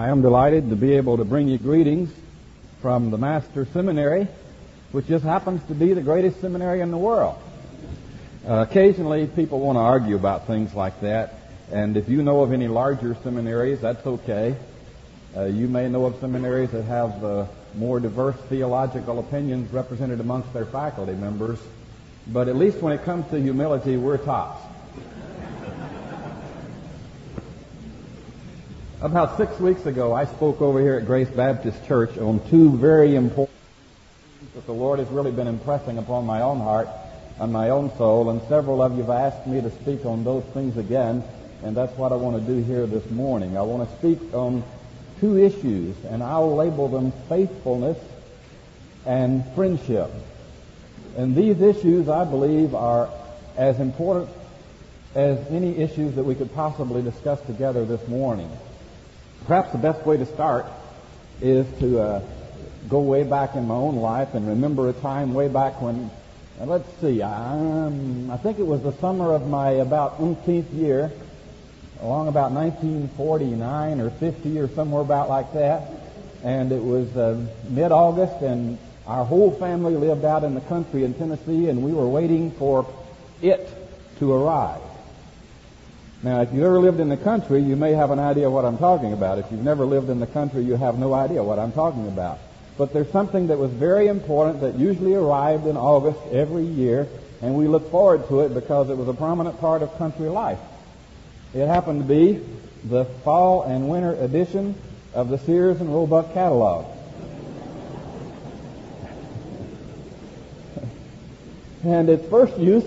I 0.00 0.08
am 0.08 0.22
delighted 0.22 0.70
to 0.70 0.76
be 0.76 0.94
able 0.94 1.18
to 1.18 1.26
bring 1.26 1.46
you 1.46 1.58
greetings 1.58 2.10
from 2.80 3.10
the 3.10 3.18
Master 3.18 3.66
Seminary, 3.66 4.28
which 4.92 5.06
just 5.06 5.22
happens 5.22 5.62
to 5.64 5.74
be 5.74 5.92
the 5.92 6.00
greatest 6.00 6.40
seminary 6.40 6.80
in 6.80 6.90
the 6.90 6.96
world. 6.96 7.36
Uh, 8.48 8.64
occasionally, 8.66 9.26
people 9.26 9.60
want 9.60 9.76
to 9.76 9.80
argue 9.80 10.16
about 10.16 10.46
things 10.46 10.72
like 10.72 10.98
that, 11.02 11.34
and 11.70 11.98
if 11.98 12.08
you 12.08 12.22
know 12.22 12.40
of 12.40 12.50
any 12.50 12.66
larger 12.66 13.14
seminaries, 13.22 13.82
that's 13.82 14.06
okay. 14.06 14.56
Uh, 15.36 15.44
you 15.44 15.68
may 15.68 15.86
know 15.86 16.06
of 16.06 16.18
seminaries 16.18 16.70
that 16.70 16.84
have 16.84 17.22
uh, 17.22 17.44
more 17.74 18.00
diverse 18.00 18.36
theological 18.48 19.18
opinions 19.18 19.70
represented 19.70 20.18
amongst 20.18 20.50
their 20.54 20.64
faculty 20.64 21.12
members, 21.12 21.58
but 22.28 22.48
at 22.48 22.56
least 22.56 22.78
when 22.78 22.94
it 22.94 23.04
comes 23.04 23.30
to 23.32 23.38
humility, 23.38 23.98
we're 23.98 24.16
tops. 24.16 24.62
About 29.02 29.38
six 29.38 29.58
weeks 29.58 29.86
ago, 29.86 30.12
I 30.12 30.26
spoke 30.26 30.60
over 30.60 30.78
here 30.78 30.96
at 30.96 31.06
Grace 31.06 31.30
Baptist 31.30 31.86
Church 31.86 32.18
on 32.18 32.38
two 32.50 32.76
very 32.76 33.14
important 33.14 33.56
things 34.38 34.52
that 34.52 34.66
the 34.66 34.74
Lord 34.74 34.98
has 34.98 35.08
really 35.08 35.30
been 35.30 35.46
impressing 35.46 35.96
upon 35.96 36.26
my 36.26 36.42
own 36.42 36.58
heart 36.58 36.86
and 37.38 37.50
my 37.50 37.70
own 37.70 37.96
soul, 37.96 38.28
and 38.28 38.42
several 38.46 38.82
of 38.82 38.92
you 38.92 39.02
have 39.02 39.08
asked 39.08 39.46
me 39.46 39.62
to 39.62 39.70
speak 39.70 40.04
on 40.04 40.22
those 40.22 40.44
things 40.52 40.76
again, 40.76 41.24
and 41.62 41.74
that's 41.74 41.96
what 41.96 42.12
I 42.12 42.16
want 42.16 42.44
to 42.44 42.52
do 42.52 42.62
here 42.62 42.86
this 42.86 43.10
morning. 43.10 43.56
I 43.56 43.62
want 43.62 43.88
to 43.88 43.96
speak 43.96 44.34
on 44.34 44.62
two 45.18 45.38
issues, 45.38 45.96
and 46.04 46.22
I'll 46.22 46.54
label 46.54 46.88
them 46.88 47.10
faithfulness 47.26 47.96
and 49.06 49.50
friendship. 49.54 50.10
And 51.16 51.34
these 51.34 51.58
issues, 51.62 52.10
I 52.10 52.26
believe, 52.26 52.74
are 52.74 53.08
as 53.56 53.80
important 53.80 54.28
as 55.14 55.38
any 55.48 55.78
issues 55.78 56.16
that 56.16 56.24
we 56.24 56.34
could 56.34 56.54
possibly 56.54 57.00
discuss 57.00 57.40
together 57.46 57.86
this 57.86 58.06
morning. 58.06 58.50
Perhaps 59.46 59.72
the 59.72 59.78
best 59.78 60.04
way 60.06 60.16
to 60.16 60.26
start 60.26 60.66
is 61.40 61.66
to 61.80 62.00
uh, 62.00 62.22
go 62.88 63.00
way 63.00 63.24
back 63.24 63.54
in 63.54 63.66
my 63.66 63.74
own 63.74 63.96
life 63.96 64.34
and 64.34 64.46
remember 64.48 64.88
a 64.88 64.92
time 64.92 65.34
way 65.34 65.48
back 65.48 65.80
when, 65.80 66.10
uh, 66.60 66.66
let's 66.66 66.88
see, 67.00 67.22
um, 67.22 68.30
I 68.30 68.36
think 68.36 68.58
it 68.58 68.66
was 68.66 68.82
the 68.82 68.92
summer 68.92 69.32
of 69.32 69.46
my 69.48 69.70
about 69.70 70.20
umpteenth 70.20 70.70
year, 70.72 71.10
along 72.00 72.28
about 72.28 72.52
1949 72.52 74.00
or 74.00 74.10
50 74.10 74.58
or 74.58 74.68
somewhere 74.68 75.02
about 75.02 75.28
like 75.28 75.52
that. 75.54 75.88
And 76.42 76.72
it 76.72 76.82
was 76.82 77.14
uh, 77.16 77.38
mid-August, 77.68 78.42
and 78.42 78.78
our 79.06 79.24
whole 79.24 79.50
family 79.52 79.94
lived 79.94 80.24
out 80.24 80.42
in 80.42 80.54
the 80.54 80.62
country 80.62 81.04
in 81.04 81.12
Tennessee, 81.12 81.68
and 81.68 81.82
we 81.82 81.92
were 81.92 82.08
waiting 82.08 82.50
for 82.52 82.86
it 83.42 83.68
to 84.20 84.32
arrive. 84.32 84.80
Now, 86.22 86.42
if 86.42 86.52
you've 86.52 86.64
ever 86.64 86.78
lived 86.78 87.00
in 87.00 87.08
the 87.08 87.16
country, 87.16 87.62
you 87.62 87.76
may 87.76 87.92
have 87.92 88.10
an 88.10 88.18
idea 88.18 88.50
what 88.50 88.66
I'm 88.66 88.76
talking 88.76 89.14
about. 89.14 89.38
If 89.38 89.46
you've 89.50 89.62
never 89.62 89.86
lived 89.86 90.10
in 90.10 90.20
the 90.20 90.26
country, 90.26 90.62
you 90.62 90.76
have 90.76 90.98
no 90.98 91.14
idea 91.14 91.42
what 91.42 91.58
I'm 91.58 91.72
talking 91.72 92.06
about. 92.08 92.38
But 92.76 92.92
there's 92.92 93.10
something 93.10 93.46
that 93.46 93.58
was 93.58 93.70
very 93.70 94.08
important 94.08 94.60
that 94.60 94.74
usually 94.78 95.14
arrived 95.14 95.66
in 95.66 95.78
August 95.78 96.20
every 96.30 96.64
year, 96.64 97.08
and 97.40 97.54
we 97.54 97.68
look 97.68 97.90
forward 97.90 98.28
to 98.28 98.40
it 98.40 98.52
because 98.52 98.90
it 98.90 98.98
was 98.98 99.08
a 99.08 99.14
prominent 99.14 99.58
part 99.60 99.80
of 99.82 99.96
country 99.96 100.28
life. 100.28 100.58
It 101.54 101.66
happened 101.66 102.02
to 102.02 102.06
be 102.06 102.44
the 102.84 103.06
fall 103.24 103.62
and 103.62 103.88
winter 103.88 104.12
edition 104.12 104.74
of 105.14 105.30
the 105.30 105.38
Sears 105.38 105.80
and 105.80 105.90
Roebuck 105.92 106.34
catalog. 106.34 106.84
and 111.84 112.10
its 112.10 112.28
first 112.28 112.58
use 112.58 112.84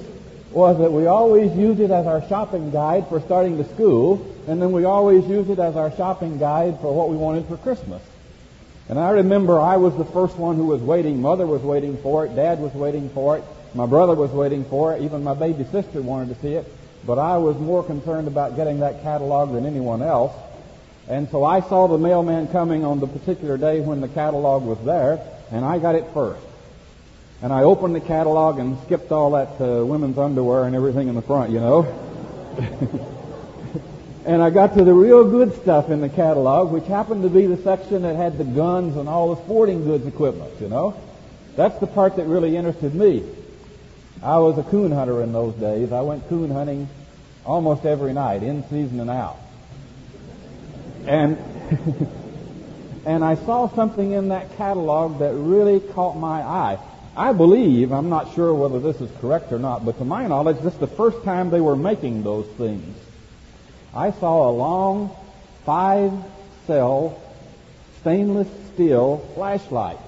was 0.54 0.78
that 0.78 0.92
we 0.92 1.08
always 1.08 1.56
used 1.58 1.80
it 1.80 1.92
as 1.92 2.06
our 2.06 2.28
shopping 2.28 2.72
guide 2.72 3.08
for 3.08 3.20
starting 3.22 3.58
the 3.58 3.66
school, 3.66 4.26
and 4.48 4.62
then 4.62 4.72
we 4.72 4.86
always 4.86 5.26
used 5.28 5.50
it 5.50 5.60
as 5.60 5.76
our 5.76 5.92
shopping 5.96 6.38
guide 6.38 6.80
for 6.80 6.94
what 6.94 7.10
we 7.10 7.18
wanted 7.18 7.48
for 7.48 7.58
Christmas. 7.58 8.02
And 8.90 9.00
I 9.00 9.12
remember 9.12 9.60
I 9.60 9.78
was 9.78 9.96
the 9.98 10.06
first 10.06 10.38
one 10.38 10.56
who 10.56 10.66
was 10.66 10.82
waiting. 10.82 11.22
Mother 11.22 11.48
was 11.48 11.62
waiting 11.62 11.98
for 11.98 12.26
it. 12.26 12.36
Dad 12.36 12.60
was 12.60 12.74
waiting 12.74 13.10
for 13.10 13.38
it. 13.38 13.44
My 13.74 13.86
brother 13.86 14.14
was 14.14 14.32
waiting 14.32 14.66
for 14.66 14.94
it. 14.94 15.02
Even 15.02 15.24
my 15.24 15.34
baby 15.34 15.64
sister 15.72 16.02
wanted 16.02 16.36
to 16.36 16.42
see 16.42 16.54
it. 16.54 16.72
But 17.06 17.18
I 17.18 17.38
was 17.38 17.58
more 17.58 17.84
concerned 17.84 18.28
about 18.28 18.56
getting 18.56 18.82
that 18.82 19.02
catalog 19.02 19.54
than 19.54 19.66
anyone 19.66 20.02
else. 20.02 20.34
And 21.08 21.30
so 21.30 21.44
I 21.44 21.62
saw 21.62 21.88
the 21.88 21.98
mailman 21.98 22.48
coming 22.48 22.86
on 22.86 23.00
the 23.00 23.08
particular 23.08 23.58
day 23.58 23.80
when 23.80 24.02
the 24.02 24.08
catalog 24.08 24.64
was 24.64 24.80
there, 24.86 25.20
and 25.52 25.66
I 25.66 25.80
got 25.80 25.96
it 25.96 26.06
first. 26.14 26.46
And 27.44 27.52
I 27.52 27.64
opened 27.64 27.94
the 27.94 28.00
catalog 28.00 28.58
and 28.58 28.82
skipped 28.86 29.12
all 29.12 29.32
that 29.32 29.60
uh, 29.60 29.86
women's 29.86 30.18
underwear 30.18 30.64
and 30.64 30.74
everything 30.74 31.10
in 31.10 31.16
the 31.16 31.22
front, 31.22 31.52
you 31.52 31.60
know. 31.60 31.84
and 34.26 34.42
I 34.42 34.50
got 34.50 34.76
to 34.76 34.86
the 34.86 34.94
real 34.94 35.30
good 35.30 35.54
stuff 35.62 35.90
in 35.90 36.00
the 36.00 36.08
catalog, 36.08 36.72
which 36.72 36.86
happened 36.86 37.24
to 37.24 37.30
be 37.30 37.46
the 37.46 37.58
section 37.58 38.04
that 38.04 38.16
had 38.16 38.38
the 38.38 38.46
guns 38.46 38.96
and 38.96 39.10
all 39.10 39.36
the 39.36 39.44
sporting 39.44 39.84
goods 39.84 40.08
equipment, 40.08 40.54
you 40.62 40.70
know. 40.70 40.98
That's 41.58 41.78
the 41.80 41.88
part 41.88 42.16
that 42.16 42.28
really 42.28 42.56
interested 42.56 42.96
me. 42.96 43.30
I 44.24 44.40
was 44.40 44.58
a 44.58 44.64
coon 44.64 44.94
hunter 44.94 45.22
in 45.22 45.34
those 45.34 45.54
days. 45.56 45.92
I 45.92 46.00
went 46.00 46.30
coon 46.30 46.50
hunting 46.50 46.88
almost 47.46 47.86
every 47.86 48.14
night, 48.14 48.42
in 48.42 48.64
season 48.70 49.02
and 49.02 49.10
out. 49.10 49.38
And 51.06 51.38
and 53.06 53.22
I 53.22 53.36
saw 53.36 53.68
something 53.76 54.14
in 54.14 54.30
that 54.30 54.56
catalog 54.56 55.20
that 55.20 55.34
really 55.34 55.82
caught 55.82 56.16
my 56.16 56.42
eye. 56.42 56.80
I 57.16 57.32
believe, 57.32 57.92
I'm 57.92 58.10
not 58.10 58.34
sure 58.34 58.54
whether 58.56 58.80
this 58.80 59.00
is 59.00 59.10
correct 59.22 59.52
or 59.52 59.60
not, 59.60 59.86
but 59.86 59.98
to 60.00 60.06
my 60.06 60.26
knowledge, 60.28 60.60
this 60.62 60.74
is 60.74 60.80
the 60.80 60.88
first 60.88 61.24
time 61.24 61.52
they 61.52 61.62
were 61.62 61.76
making 61.76 62.24
those 62.24 62.48
things. 62.58 62.98
I 63.94 64.12
saw 64.12 64.50
a 64.50 64.52
long 64.52 65.16
five 65.66 66.12
cell 66.66 67.22
stainless 68.02 68.48
steel 68.74 69.20
flashlight. 69.36 70.00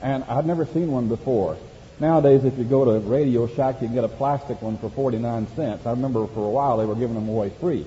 And 0.00 0.22
I'd 0.24 0.46
never 0.46 0.66
seen 0.66 0.92
one 0.92 1.08
before. 1.08 1.56
Nowadays, 1.98 2.44
if 2.44 2.56
you 2.56 2.64
go 2.64 2.84
to 2.84 3.00
Radio 3.00 3.48
Shack, 3.48 3.82
you 3.82 3.88
can 3.88 3.94
get 3.94 4.04
a 4.04 4.08
plastic 4.08 4.62
one 4.62 4.78
for 4.78 4.88
49 4.90 5.48
cents. 5.56 5.84
I 5.84 5.90
remember 5.90 6.28
for 6.28 6.46
a 6.46 6.50
while 6.50 6.78
they 6.78 6.86
were 6.86 6.94
giving 6.94 7.14
them 7.14 7.28
away 7.28 7.50
free. 7.60 7.84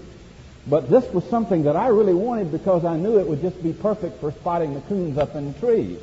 But 0.67 0.89
this 0.89 1.05
was 1.13 1.23
something 1.29 1.63
that 1.63 1.78
I 1.78 1.88
really 1.88 2.13
wanted 2.13 2.51
because 2.51 2.83
I 2.83 2.97
knew 2.97 3.17
it 3.17 3.28
would 3.28 3.41
just 3.41 3.63
be 3.63 3.72
perfect 3.72 4.19
for 4.19 4.31
spotting 4.33 4.73
the 4.73 4.81
coons 4.81 5.17
up 5.17 5.35
in 5.35 5.53
the 5.53 5.59
trees. 5.59 5.99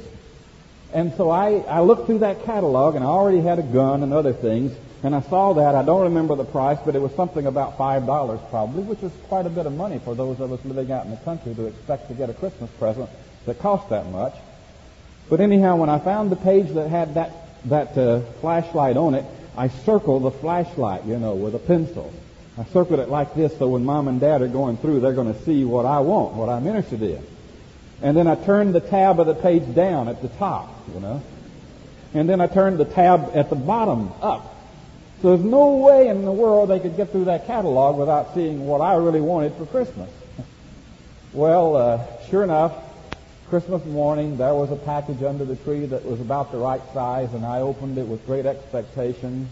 And 0.93 1.13
so 1.15 1.31
I, 1.31 1.59
I 1.69 1.81
looked 1.81 2.07
through 2.07 2.21
that 2.21 2.45
catalog, 2.45 2.95
and 2.95 3.05
I 3.05 3.09
already 3.09 3.41
had 3.41 3.59
a 3.59 3.63
gun 3.63 4.03
and 4.03 4.13
other 4.13 4.33
things, 4.33 4.73
and 5.03 5.15
I 5.15 5.21
saw 5.21 5.53
that. 5.55 5.75
I 5.75 5.85
don't 5.85 6.03
remember 6.03 6.35
the 6.35 6.45
price, 6.45 6.79
but 6.85 6.97
it 6.97 7.01
was 7.01 7.15
something 7.15 7.47
about 7.47 7.77
$5 7.77 8.51
probably, 8.51 8.83
which 8.83 9.01
was 9.01 9.13
quite 9.25 9.47
a 9.47 9.51
bit 9.51 9.67
of 9.67 9.75
money 9.75 9.99
for 9.99 10.15
those 10.15 10.41
of 10.41 10.51
us 10.51 10.65
living 10.65 10.91
out 10.91 11.05
in 11.05 11.11
the 11.11 11.19
country 11.19 11.55
to 11.55 11.67
expect 11.67 12.09
to 12.09 12.15
get 12.15 12.31
a 12.31 12.35
Christmas 12.35 12.71
present 12.73 13.09
that 13.47 13.59
cost 13.59 13.91
that 13.91 14.07
much. 14.11 14.35
But 15.29 15.41
anyhow, 15.41 15.77
when 15.77 15.91
I 15.91 15.99
found 15.99 16.33
the 16.33 16.37
page 16.37 16.71
that 16.71 16.89
had 16.89 17.15
that, 17.15 17.33
that 17.67 17.99
uh, 17.99 18.21
flashlight 18.41 18.97
on 18.97 19.15
it, 19.15 19.25
I 19.57 19.69
circled 19.69 20.23
the 20.23 20.31
flashlight, 20.31 21.05
you 21.05 21.19
know, 21.19 21.35
with 21.35 21.55
a 21.55 21.59
pencil. 21.59 22.13
I 22.57 22.65
circled 22.65 22.99
it 22.99 23.09
like 23.09 23.35
this 23.35 23.57
so 23.59 23.69
when 23.69 23.85
mom 23.85 24.09
and 24.09 24.21
dad 24.21 24.41
are 24.41 24.49
going 24.49 24.79
through, 24.79 25.01
they're 25.01 25.13
going 25.13 25.33
to 25.33 25.41
see 25.43 25.65
what 25.65 25.85
I 25.85 26.01
want, 26.01 26.35
what 26.35 26.49
I'm 26.49 26.67
interested 26.67 27.03
in. 27.03 27.25
And 28.03 28.17
then 28.17 28.27
I 28.27 28.37
turned 28.37 28.75
the 28.75 28.81
tab 28.81 29.19
of 29.19 29.27
the 29.27 29.35
page 29.35 29.75
down 29.75 30.09
at 30.09 30.23
the 30.23 30.29
top, 30.29 30.73
you 30.95 31.01
know. 31.01 31.23
And 32.15 32.29
then 32.29 32.41
I 32.41 32.47
turned 32.47 32.79
the 32.79 32.85
tab 32.85 33.33
at 33.35 33.51
the 33.51 33.57
bottom 33.57 34.13
up. 34.23 34.55
So 35.21 35.37
there's 35.37 35.45
no 35.45 35.79
way 35.79 36.09
in 36.09 36.25
the 36.25 36.33
world 36.33 36.71
they 36.71 36.79
could 36.79 36.97
get 36.97 37.11
through 37.11 37.25
that 37.25 37.47
catalog 37.47 37.99
without 37.99 38.35
seeing 38.35 38.67
what 38.67 38.81
I 38.81 38.95
really 38.95 39.21
wanted 39.21 39.55
for 39.55 39.67
Christmas. 39.67 40.11
well, 41.33 41.75
uh, 41.75 42.07
sure 42.31 42.45
enough, 42.45 42.73
Christmas 43.49 43.85
morning, 43.85 44.37
there 44.37 44.55
was 44.55 44.71
a 44.71 44.77
package 44.77 45.23
under 45.23 45.45
the 45.45 45.57
tree 45.57 45.87
that 45.87 46.05
was 46.05 46.21
about 46.21 46.53
the 46.53 46.59
right 46.59 46.83
size, 46.95 47.33
and 47.35 47.45
I 47.45 47.61
opened 47.61 47.99
it 47.99 48.07
with 48.07 48.25
great 48.27 48.47
expectation. 48.47 49.49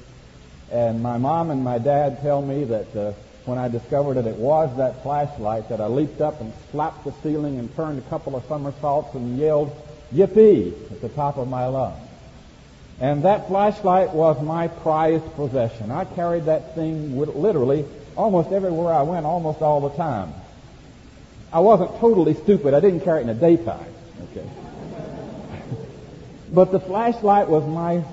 And 0.70 1.02
my 1.02 1.18
mom 1.18 1.50
and 1.50 1.64
my 1.64 1.78
dad 1.78 2.20
tell 2.22 2.42
me 2.42 2.64
that 2.64 2.96
uh, 2.96 3.12
when 3.46 3.58
I 3.58 3.68
discovered 3.68 4.14
that 4.14 4.26
it 4.26 4.36
was 4.36 4.76
that 4.76 5.02
flashlight 5.02 5.68
that 5.68 5.80
I 5.80 5.86
leaped 5.86 6.20
up 6.20 6.40
and 6.40 6.52
slapped 6.72 7.04
the 7.04 7.12
ceiling 7.22 7.58
and 7.58 7.74
turned 7.76 7.98
a 7.98 8.02
couple 8.02 8.34
of 8.36 8.44
somersaults 8.46 9.14
and 9.14 9.38
yelled, 9.38 9.70
Yippee! 10.12 10.72
at 10.90 11.00
the 11.00 11.08
top 11.08 11.38
of 11.38 11.48
my 11.48 11.66
lungs. 11.66 12.02
And 13.00 13.24
that 13.24 13.46
flashlight 13.46 14.12
was 14.12 14.42
my 14.42 14.68
prized 14.68 15.32
possession. 15.34 15.90
I 15.90 16.04
carried 16.04 16.46
that 16.46 16.74
thing 16.74 17.16
literally 17.16 17.84
almost 18.16 18.50
everywhere 18.50 18.92
I 18.92 19.02
went, 19.02 19.26
almost 19.26 19.62
all 19.62 19.88
the 19.88 19.96
time. 19.96 20.32
I 21.52 21.60
wasn't 21.60 21.98
totally 21.98 22.34
stupid. 22.34 22.74
I 22.74 22.80
didn't 22.80 23.00
carry 23.00 23.18
it 23.18 23.22
in 23.22 23.26
the 23.28 23.34
daytime. 23.34 23.92
Okay. 24.30 24.48
but 26.52 26.72
the 26.72 26.80
flashlight 26.80 27.48
was 27.48 27.64
my 27.64 28.04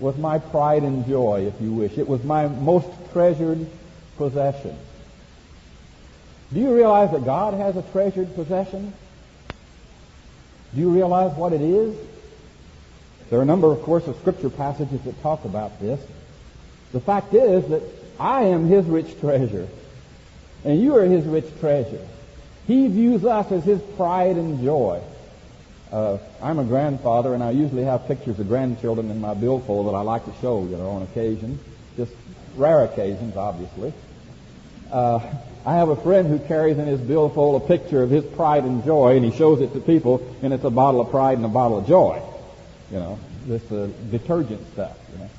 was 0.00 0.16
my 0.16 0.38
pride 0.38 0.84
and 0.84 1.06
joy, 1.08 1.50
if 1.52 1.60
you 1.60 1.72
wish. 1.72 1.98
It 1.98 2.06
was 2.06 2.22
my 2.22 2.46
most 2.46 2.88
treasured 3.12 3.66
possession. 4.18 4.76
Do 6.52 6.60
you 6.60 6.74
realize 6.74 7.10
that 7.12 7.24
God 7.24 7.54
has 7.54 7.76
a 7.76 7.82
treasured 7.92 8.34
possession? 8.34 8.92
Do 10.74 10.80
you 10.80 10.90
realize 10.90 11.34
what 11.36 11.52
it 11.54 11.62
is? 11.62 11.96
There 13.30 13.38
are 13.38 13.42
a 13.42 13.46
number, 13.46 13.72
of 13.72 13.82
course, 13.82 14.06
of 14.06 14.16
scripture 14.16 14.50
passages 14.50 15.00
that 15.02 15.22
talk 15.22 15.44
about 15.44 15.80
this. 15.80 16.00
The 16.92 17.00
fact 17.00 17.32
is 17.32 17.66
that 17.68 17.82
I 18.18 18.42
am 18.42 18.66
His 18.66 18.84
rich 18.84 19.18
treasure, 19.20 19.68
and 20.64 20.80
you 20.80 20.96
are 20.96 21.04
His 21.04 21.24
rich 21.24 21.46
treasure. 21.60 22.06
He 22.68 22.86
views 22.86 23.24
us 23.24 23.50
as 23.50 23.64
his 23.64 23.80
pride 23.96 24.36
and 24.36 24.62
joy. 24.62 25.00
Uh, 25.90 26.18
I'm 26.42 26.58
a 26.58 26.64
grandfather, 26.64 27.32
and 27.32 27.42
I 27.42 27.50
usually 27.50 27.84
have 27.84 28.06
pictures 28.06 28.38
of 28.38 28.46
grandchildren 28.46 29.10
in 29.10 29.22
my 29.22 29.32
billfold 29.32 29.86
that 29.86 29.96
I 29.96 30.02
like 30.02 30.26
to 30.26 30.34
show, 30.42 30.64
you 30.64 30.76
know, 30.76 30.90
on 30.90 31.02
occasion. 31.02 31.58
Just 31.96 32.12
rare 32.56 32.84
occasions, 32.84 33.38
obviously. 33.38 33.94
Uh, 34.90 35.20
I 35.66 35.74
have 35.74 35.90
a 35.90 35.96
friend 35.96 36.28
who 36.28 36.38
carries 36.38 36.78
in 36.78 36.86
his 36.86 37.00
billfold 37.00 37.62
a 37.62 37.66
picture 37.66 38.02
of 38.02 38.10
his 38.10 38.24
pride 38.24 38.64
and 38.64 38.82
joy, 38.84 39.16
and 39.16 39.24
he 39.24 39.36
shows 39.36 39.60
it 39.60 39.74
to 39.74 39.80
people, 39.80 40.26
and 40.42 40.54
it's 40.54 40.64
a 40.64 40.70
bottle 40.70 41.00
of 41.00 41.10
pride 41.10 41.36
and 41.36 41.44
a 41.44 41.50
bottle 41.50 41.78
of 41.78 41.86
joy. 41.86 42.22
You 42.90 42.98
know, 42.98 43.18
this 43.46 43.70
uh, 43.70 43.90
detergent 44.10 44.66
stuff. 44.72 44.96
You 45.12 45.18
know, 45.18 45.30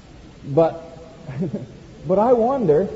but 0.45 0.99
but 2.07 2.19
I 2.19 2.33
wonder, 2.33 2.89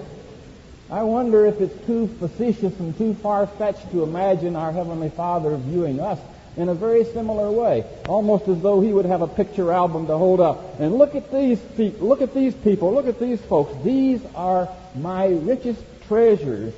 I 0.91 1.03
wonder 1.03 1.45
if 1.47 1.59
it's 1.59 1.85
too 1.87 2.07
facetious 2.19 2.79
and 2.79 2.95
too 2.97 3.15
far 3.15 3.47
fetched 3.47 3.89
to 3.91 4.03
imagine 4.03 4.55
our 4.55 4.71
heavenly 4.71 5.09
Father 5.09 5.55
viewing 5.57 5.99
us 5.99 6.19
in 6.55 6.69
a 6.69 6.75
very 6.75 7.03
similar 7.05 7.49
way, 7.51 7.83
almost 8.07 8.47
as 8.47 8.61
though 8.61 8.79
he 8.79 8.93
would 8.93 9.05
have 9.05 9.21
a 9.21 9.27
picture 9.27 9.71
album 9.71 10.05
to 10.05 10.17
hold 10.17 10.39
up. 10.39 10.79
And 10.79 10.93
look 10.95 11.15
at 11.15 11.31
these 11.31 11.59
people, 11.75 12.07
look 12.07 12.21
at 12.21 12.33
these 12.33 12.53
people, 12.53 12.93
look 12.93 13.07
at 13.07 13.19
these 13.19 13.41
folks. 13.41 13.73
These 13.83 14.21
are 14.35 14.69
my 14.95 15.29
richest 15.29 15.81
treasures. 16.07 16.73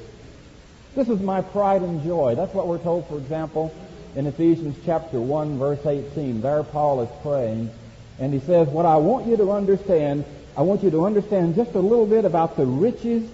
This 0.95 1.09
is 1.09 1.19
my 1.19 1.41
pride 1.41 1.81
and 1.81 2.03
joy. 2.03 2.35
That's 2.35 2.53
what 2.53 2.67
we're 2.67 2.79
told, 2.79 3.07
for 3.07 3.17
example, 3.17 3.73
in 4.15 4.27
Ephesians 4.27 4.77
chapter 4.85 5.19
1, 5.19 5.57
verse 5.57 5.85
18. 5.85 6.41
There 6.41 6.63
Paul 6.63 7.01
is 7.01 7.09
praying, 7.21 7.69
and 8.19 8.33
he 8.33 8.39
says, 8.39 8.67
What 8.67 8.85
I 8.85 8.97
want 8.97 9.27
you 9.27 9.37
to 9.37 9.51
understand, 9.51 10.25
I 10.55 10.61
want 10.61 10.83
you 10.83 10.91
to 10.91 11.05
understand 11.05 11.55
just 11.55 11.75
a 11.75 11.79
little 11.79 12.05
bit 12.05 12.25
about 12.25 12.55
the 12.55 12.65
riches 12.65 13.29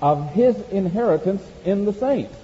of 0.00 0.30
his 0.32 0.56
inheritance 0.70 1.42
in 1.64 1.84
the 1.84 1.92
saints. 1.92 2.36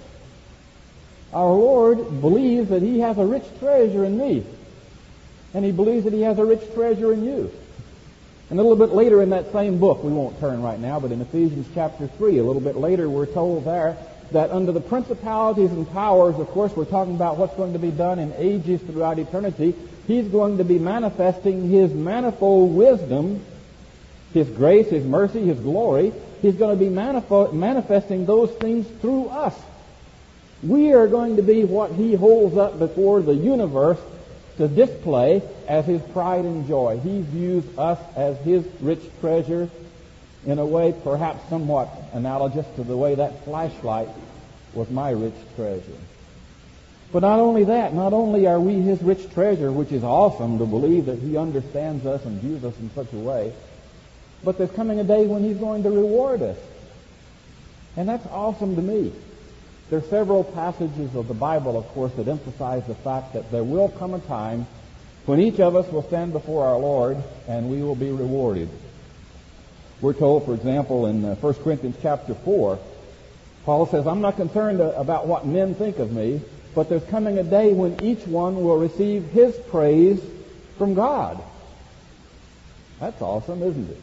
Our 1.33 1.53
Lord 1.53 2.21
believes 2.21 2.69
that 2.69 2.81
he 2.81 2.99
has 2.99 3.17
a 3.17 3.25
rich 3.25 3.45
treasure 3.59 4.03
in 4.03 4.17
me. 4.17 4.45
And 5.53 5.65
he 5.65 5.71
believes 5.71 6.05
that 6.05 6.13
he 6.13 6.21
has 6.21 6.39
a 6.39 6.45
rich 6.45 6.61
treasure 6.73 7.13
in 7.13 7.25
you. 7.25 7.51
And 8.51 8.59
a 8.59 8.63
little 8.63 8.85
bit 8.85 8.93
later 8.93 9.21
in 9.21 9.29
that 9.29 9.53
same 9.53 9.79
book, 9.79 10.03
we 10.03 10.11
won't 10.11 10.37
turn 10.41 10.61
right 10.61 10.77
now, 10.77 10.99
but 10.99 11.13
in 11.13 11.21
Ephesians 11.21 11.67
chapter 11.73 12.07
3, 12.07 12.37
a 12.37 12.43
little 12.43 12.61
bit 12.61 12.75
later, 12.75 13.09
we're 13.09 13.25
told 13.25 13.63
there 13.63 13.97
that 14.31 14.51
under 14.51 14.73
the 14.73 14.81
principalities 14.81 15.71
and 15.71 15.89
powers, 15.93 16.37
of 16.37 16.49
course, 16.49 16.75
we're 16.75 16.83
talking 16.83 17.15
about 17.15 17.37
what's 17.37 17.55
going 17.55 17.71
to 17.71 17.79
be 17.79 17.91
done 17.91 18.19
in 18.19 18.33
ages 18.33 18.81
throughout 18.81 19.19
eternity. 19.19 19.73
He's 20.05 20.27
going 20.27 20.57
to 20.57 20.65
be 20.65 20.79
manifesting 20.79 21.69
his 21.69 21.93
manifold 21.93 22.75
wisdom, 22.75 23.41
his 24.33 24.49
grace, 24.49 24.89
his 24.89 25.05
mercy, 25.05 25.45
his 25.45 25.57
glory. 25.57 26.11
He's 26.41 26.55
going 26.55 26.77
to 26.77 26.85
be 26.85 26.91
manifo- 26.91 27.53
manifesting 27.53 28.25
those 28.25 28.51
things 28.51 28.85
through 28.99 29.29
us. 29.29 29.57
We 30.61 30.91
are 30.91 31.07
going 31.07 31.37
to 31.37 31.41
be 31.41 31.63
what 31.63 31.93
he 31.93 32.15
holds 32.15 32.57
up 32.57 32.79
before 32.79 33.21
the 33.21 33.33
universe 33.33 33.99
to 34.61 34.67
display 34.67 35.41
as 35.67 35.87
his 35.87 36.03
pride 36.13 36.45
and 36.45 36.67
joy. 36.67 36.99
He 36.99 37.23
views 37.23 37.63
us 37.79 37.97
as 38.15 38.37
his 38.45 38.63
rich 38.79 39.01
treasure 39.19 39.67
in 40.45 40.59
a 40.59 40.65
way 40.65 40.93
perhaps 41.03 41.49
somewhat 41.49 41.89
analogous 42.13 42.67
to 42.75 42.83
the 42.83 42.95
way 42.95 43.15
that 43.15 43.43
flashlight 43.43 44.09
was 44.75 44.87
my 44.91 45.09
rich 45.09 45.33
treasure. 45.55 45.97
But 47.11 47.23
not 47.23 47.39
only 47.39 47.63
that, 47.63 47.95
not 47.95 48.13
only 48.13 48.45
are 48.45 48.59
we 48.59 48.75
his 48.75 49.01
rich 49.01 49.33
treasure, 49.33 49.71
which 49.71 49.91
is 49.91 50.03
awesome 50.03 50.59
to 50.59 50.67
believe 50.67 51.07
that 51.07 51.17
he 51.17 51.37
understands 51.37 52.05
us 52.05 52.23
and 52.23 52.39
views 52.39 52.63
us 52.63 52.77
in 52.77 52.91
such 52.93 53.11
a 53.13 53.17
way, 53.17 53.53
but 54.43 54.59
there's 54.59 54.71
coming 54.71 54.99
a 54.99 55.03
day 55.03 55.25
when 55.25 55.43
he's 55.43 55.57
going 55.57 55.81
to 55.81 55.89
reward 55.89 56.43
us. 56.43 56.57
And 57.97 58.07
that's 58.07 58.27
awesome 58.27 58.75
to 58.75 58.81
me. 58.83 59.11
There 59.91 59.99
are 59.99 60.03
several 60.03 60.45
passages 60.45 61.17
of 61.17 61.27
the 61.27 61.33
Bible, 61.33 61.77
of 61.77 61.85
course, 61.89 62.13
that 62.13 62.29
emphasize 62.29 62.87
the 62.87 62.95
fact 62.95 63.33
that 63.33 63.51
there 63.51 63.65
will 63.65 63.89
come 63.89 64.13
a 64.13 64.21
time 64.21 64.65
when 65.25 65.41
each 65.41 65.59
of 65.59 65.75
us 65.75 65.91
will 65.91 66.03
stand 66.03 66.31
before 66.31 66.65
our 66.65 66.79
Lord 66.79 67.21
and 67.45 67.69
we 67.69 67.83
will 67.83 67.97
be 67.97 68.09
rewarded. 68.09 68.69
We're 69.99 70.13
told, 70.13 70.45
for 70.45 70.53
example, 70.53 71.07
in 71.07 71.23
1 71.23 71.33
uh, 71.35 71.61
Corinthians 71.61 71.97
chapter 72.01 72.33
4, 72.35 72.79
Paul 73.65 73.85
says, 73.85 74.07
I'm 74.07 74.21
not 74.21 74.37
concerned 74.37 74.79
about 74.79 75.27
what 75.27 75.45
men 75.45 75.75
think 75.75 75.99
of 75.99 76.13
me, 76.13 76.39
but 76.73 76.87
there's 76.87 77.03
coming 77.09 77.37
a 77.37 77.43
day 77.43 77.73
when 77.73 77.99
each 77.99 78.25
one 78.25 78.63
will 78.63 78.77
receive 78.77 79.25
his 79.25 79.57
praise 79.69 80.21
from 80.77 80.93
God. 80.93 81.43
That's 83.01 83.21
awesome, 83.21 83.61
isn't 83.61 83.89
it? 83.89 84.01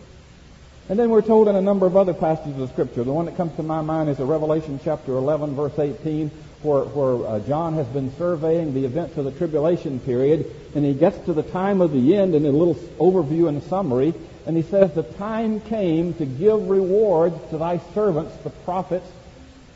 And 0.88 0.98
then 0.98 1.10
we're 1.10 1.20
told 1.20 1.48
in 1.48 1.54
a 1.54 1.60
number 1.60 1.86
of 1.86 1.98
other 1.98 2.14
passages 2.14 2.58
of 2.58 2.70
Scripture. 2.70 3.04
The 3.04 3.12
one 3.12 3.26
that 3.26 3.36
comes 3.36 3.54
to 3.56 3.62
my 3.62 3.82
mind 3.82 4.08
is 4.08 4.20
a 4.20 4.24
Revelation 4.24 4.80
chapter 4.82 5.12
11, 5.12 5.54
verse 5.54 5.78
18, 5.78 6.30
where, 6.62 6.84
where 6.84 7.28
uh, 7.28 7.40
John 7.40 7.74
has 7.74 7.86
been 7.88 8.10
surveying 8.16 8.72
the 8.72 8.86
events 8.86 9.18
of 9.18 9.26
the 9.26 9.32
tribulation 9.32 10.00
period, 10.00 10.50
and 10.74 10.86
he 10.86 10.94
gets 10.94 11.18
to 11.26 11.34
the 11.34 11.42
time 11.42 11.82
of 11.82 11.92
the 11.92 12.16
end 12.16 12.34
in 12.34 12.46
a 12.46 12.50
little 12.50 12.74
overview 12.98 13.48
and 13.50 13.62
summary, 13.64 14.14
and 14.46 14.56
he 14.56 14.62
says, 14.62 14.94
The 14.94 15.02
time 15.02 15.60
came 15.60 16.14
to 16.14 16.24
give 16.24 16.70
rewards 16.70 17.36
to 17.50 17.58
thy 17.58 17.80
servants, 17.92 18.34
the 18.42 18.50
prophets, 18.50 19.06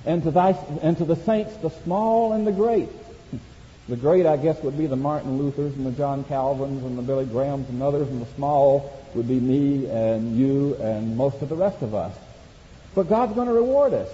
and 0.07 0.23
to, 0.23 0.31
thy, 0.31 0.57
and 0.81 0.97
to 0.97 1.05
the 1.05 1.17
saints, 1.17 1.55
the 1.59 1.69
small 1.85 2.33
and 2.33 2.47
the 2.47 2.53
great. 2.53 2.89
The 3.89 3.97
great, 3.97 4.27
I 4.27 4.37
guess, 4.37 4.63
would 4.63 4.79
be 4.79 4.87
the 4.87 4.97
Martin 4.97 5.39
Luthers 5.39 5.75
and 5.75 5.85
the 5.85 5.91
John 5.91 6.25
Calvins 6.25 6.85
and 6.85 6.97
the 6.97 7.03
Billy 7.03 7.25
Grahams 7.25 7.69
and 7.69 7.83
others, 7.83 8.09
and 8.09 8.23
the 8.23 8.35
small 8.35 8.97
would 9.15 9.27
be 9.27 9.41
me 9.41 9.91
and 9.91 10.37
you 10.39 10.77
and 10.77 11.17
most 11.17 11.43
of 11.43 11.49
the 11.49 11.57
rest 11.57 11.83
of 11.83 11.95
us. 11.95 12.17
But 12.95 13.09
God's 13.09 13.35
going 13.35 13.49
to 13.49 13.53
reward 13.55 13.93
us. 13.93 14.09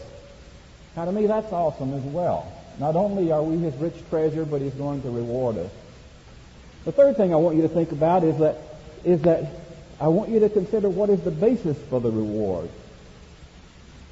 Now, 0.96 1.04
to 1.04 1.12
me, 1.12 1.26
that's 1.26 1.52
awesome 1.52 1.92
as 1.92 2.02
well. 2.02 2.50
Not 2.78 2.96
only 2.96 3.30
are 3.30 3.42
we 3.42 3.58
His 3.58 3.74
rich 3.76 3.94
treasure, 4.08 4.44
but 4.44 4.62
He's 4.62 4.74
going 4.74 5.02
to 5.02 5.10
reward 5.10 5.58
us. 5.58 5.70
The 6.84 6.92
third 6.92 7.16
thing 7.16 7.34
I 7.34 7.36
want 7.36 7.56
you 7.56 7.62
to 7.62 7.68
think 7.68 7.92
about 7.92 8.24
is 8.24 8.38
that, 8.38 8.56
is 9.04 9.20
that 9.22 9.52
I 10.00 10.08
want 10.08 10.30
you 10.30 10.40
to 10.40 10.48
consider 10.48 10.88
what 10.88 11.10
is 11.10 11.20
the 11.20 11.30
basis 11.30 11.76
for 11.90 12.00
the 12.00 12.10
reward. 12.10 12.70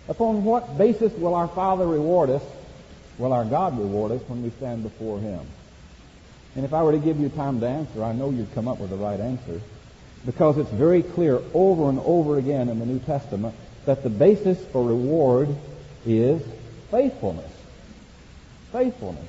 Upon 0.09 0.44
what 0.44 0.76
basis 0.76 1.12
will 1.14 1.35
our 1.35 1.49
Father 1.49 1.87
reward 1.87 2.31
us? 2.31 2.43
Will 3.19 3.33
our 3.33 3.45
God 3.45 3.79
reward 3.79 4.13
us 4.13 4.23
when 4.29 4.43
we 4.43 4.51
stand 4.51 4.83
before 4.83 5.19
Him? 5.21 5.41
And 6.55 6.65
if 6.65 6.73
I 6.73 6.83
were 6.83 6.93
to 6.93 6.99
give 6.99 7.19
you 7.19 7.29
time 7.29 7.61
to 7.61 7.69
answer, 7.69 8.03
I 8.03 8.13
know 8.13 8.31
you'd 8.31 8.55
come 8.55 8.69
up 8.69 8.79
with 8.79 8.91
the 8.91 8.97
right 8.97 9.21
answer 9.21 9.61
because 10.25 10.59
it's 10.59 10.71
very 10.71 11.03
clear 11.03 11.41
over 11.55 11.89
and 11.89 12.01
over 12.01 12.39
again 12.39 12.69
in 12.69 12.79
the 12.79 12.87
New 12.87 12.99
Testament 12.99 13.55
that 13.85 14.03
the 14.03 14.11
basis 14.11 14.63
for 14.67 14.85
reward 14.85 15.49
is 16.05 16.43
faithfulness. 16.91 17.53
Faithfulness. 18.73 19.29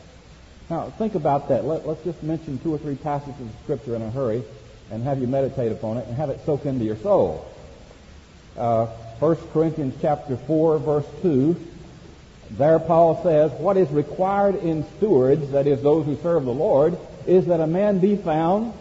Now, 0.69 0.89
think 0.89 1.15
about 1.15 1.49
that. 1.49 1.63
Let, 1.65 1.85
us 1.85 1.97
just 2.03 2.23
mention 2.23 2.59
two 2.59 2.73
or 2.73 2.77
three 2.77 2.95
passages 2.95 3.39
of 3.39 3.51
Scripture 3.63 3.95
in 3.95 4.01
a 4.01 4.11
hurry 4.11 4.43
and 4.91 5.03
have 5.03 5.19
you 5.19 5.27
meditate 5.27 5.71
upon 5.71 5.97
it 5.97 6.07
and 6.07 6.15
have 6.15 6.29
it 6.29 6.45
soak 6.45 6.65
into 6.65 6.83
your 6.83 6.97
soul. 6.97 7.49
Uh, 8.57 8.87
1 9.19 9.35
Corinthians 9.53 9.95
chapter 10.01 10.35
4, 10.35 10.79
verse 10.79 11.05
2. 11.21 11.55
There 12.51 12.79
Paul 12.79 13.21
says, 13.23 13.51
What 13.53 13.77
is 13.77 13.89
required 13.89 14.55
in 14.55 14.85
stewards, 14.97 15.51
that 15.51 15.67
is, 15.67 15.81
those 15.81 16.05
who 16.05 16.15
serve 16.17 16.45
the 16.45 16.53
Lord, 16.53 16.97
is 17.25 17.45
that 17.47 17.59
a 17.59 17.67
man 17.67 17.99
be 17.99 18.15
found 18.15 18.73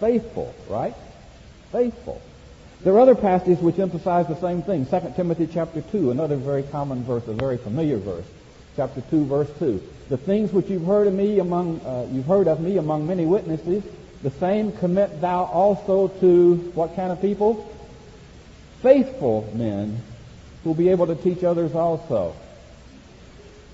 faithful, 0.00 0.54
right? 0.68 0.94
Faithful. 1.70 2.20
There 2.82 2.94
are 2.94 3.00
other 3.00 3.14
passages 3.14 3.60
which 3.60 3.78
emphasize 3.78 4.26
the 4.26 4.40
same 4.40 4.62
thing. 4.62 4.86
2 4.86 5.12
Timothy 5.14 5.46
chapter 5.46 5.82
2, 5.82 6.10
another 6.10 6.36
very 6.36 6.64
common 6.64 7.04
verse, 7.04 7.26
a 7.28 7.32
very 7.32 7.58
familiar 7.58 7.98
verse. 7.98 8.24
Chapter 8.74 9.02
2, 9.10 9.26
verse 9.26 9.48
2. 9.58 9.80
The 10.08 10.16
things 10.16 10.52
which 10.52 10.68
you've 10.68 10.84
heard 10.84 11.06
of 11.06 11.14
me 11.14 11.38
among, 11.38 11.80
uh, 11.82 12.08
you've 12.10 12.26
heard 12.26 12.48
of 12.48 12.60
me 12.60 12.78
among 12.78 13.06
many 13.06 13.26
witnesses, 13.26 13.84
the 14.22 14.30
same 14.30 14.72
commit 14.72 15.20
thou 15.20 15.44
also 15.44 16.08
to 16.08 16.56
what 16.74 16.96
kind 16.96 17.12
of 17.12 17.20
people? 17.20 17.68
Faithful 18.80 19.48
men 19.54 20.02
who 20.62 20.70
will 20.70 20.74
be 20.74 20.88
able 20.88 21.06
to 21.06 21.14
teach 21.14 21.44
others 21.44 21.74
also. 21.74 22.34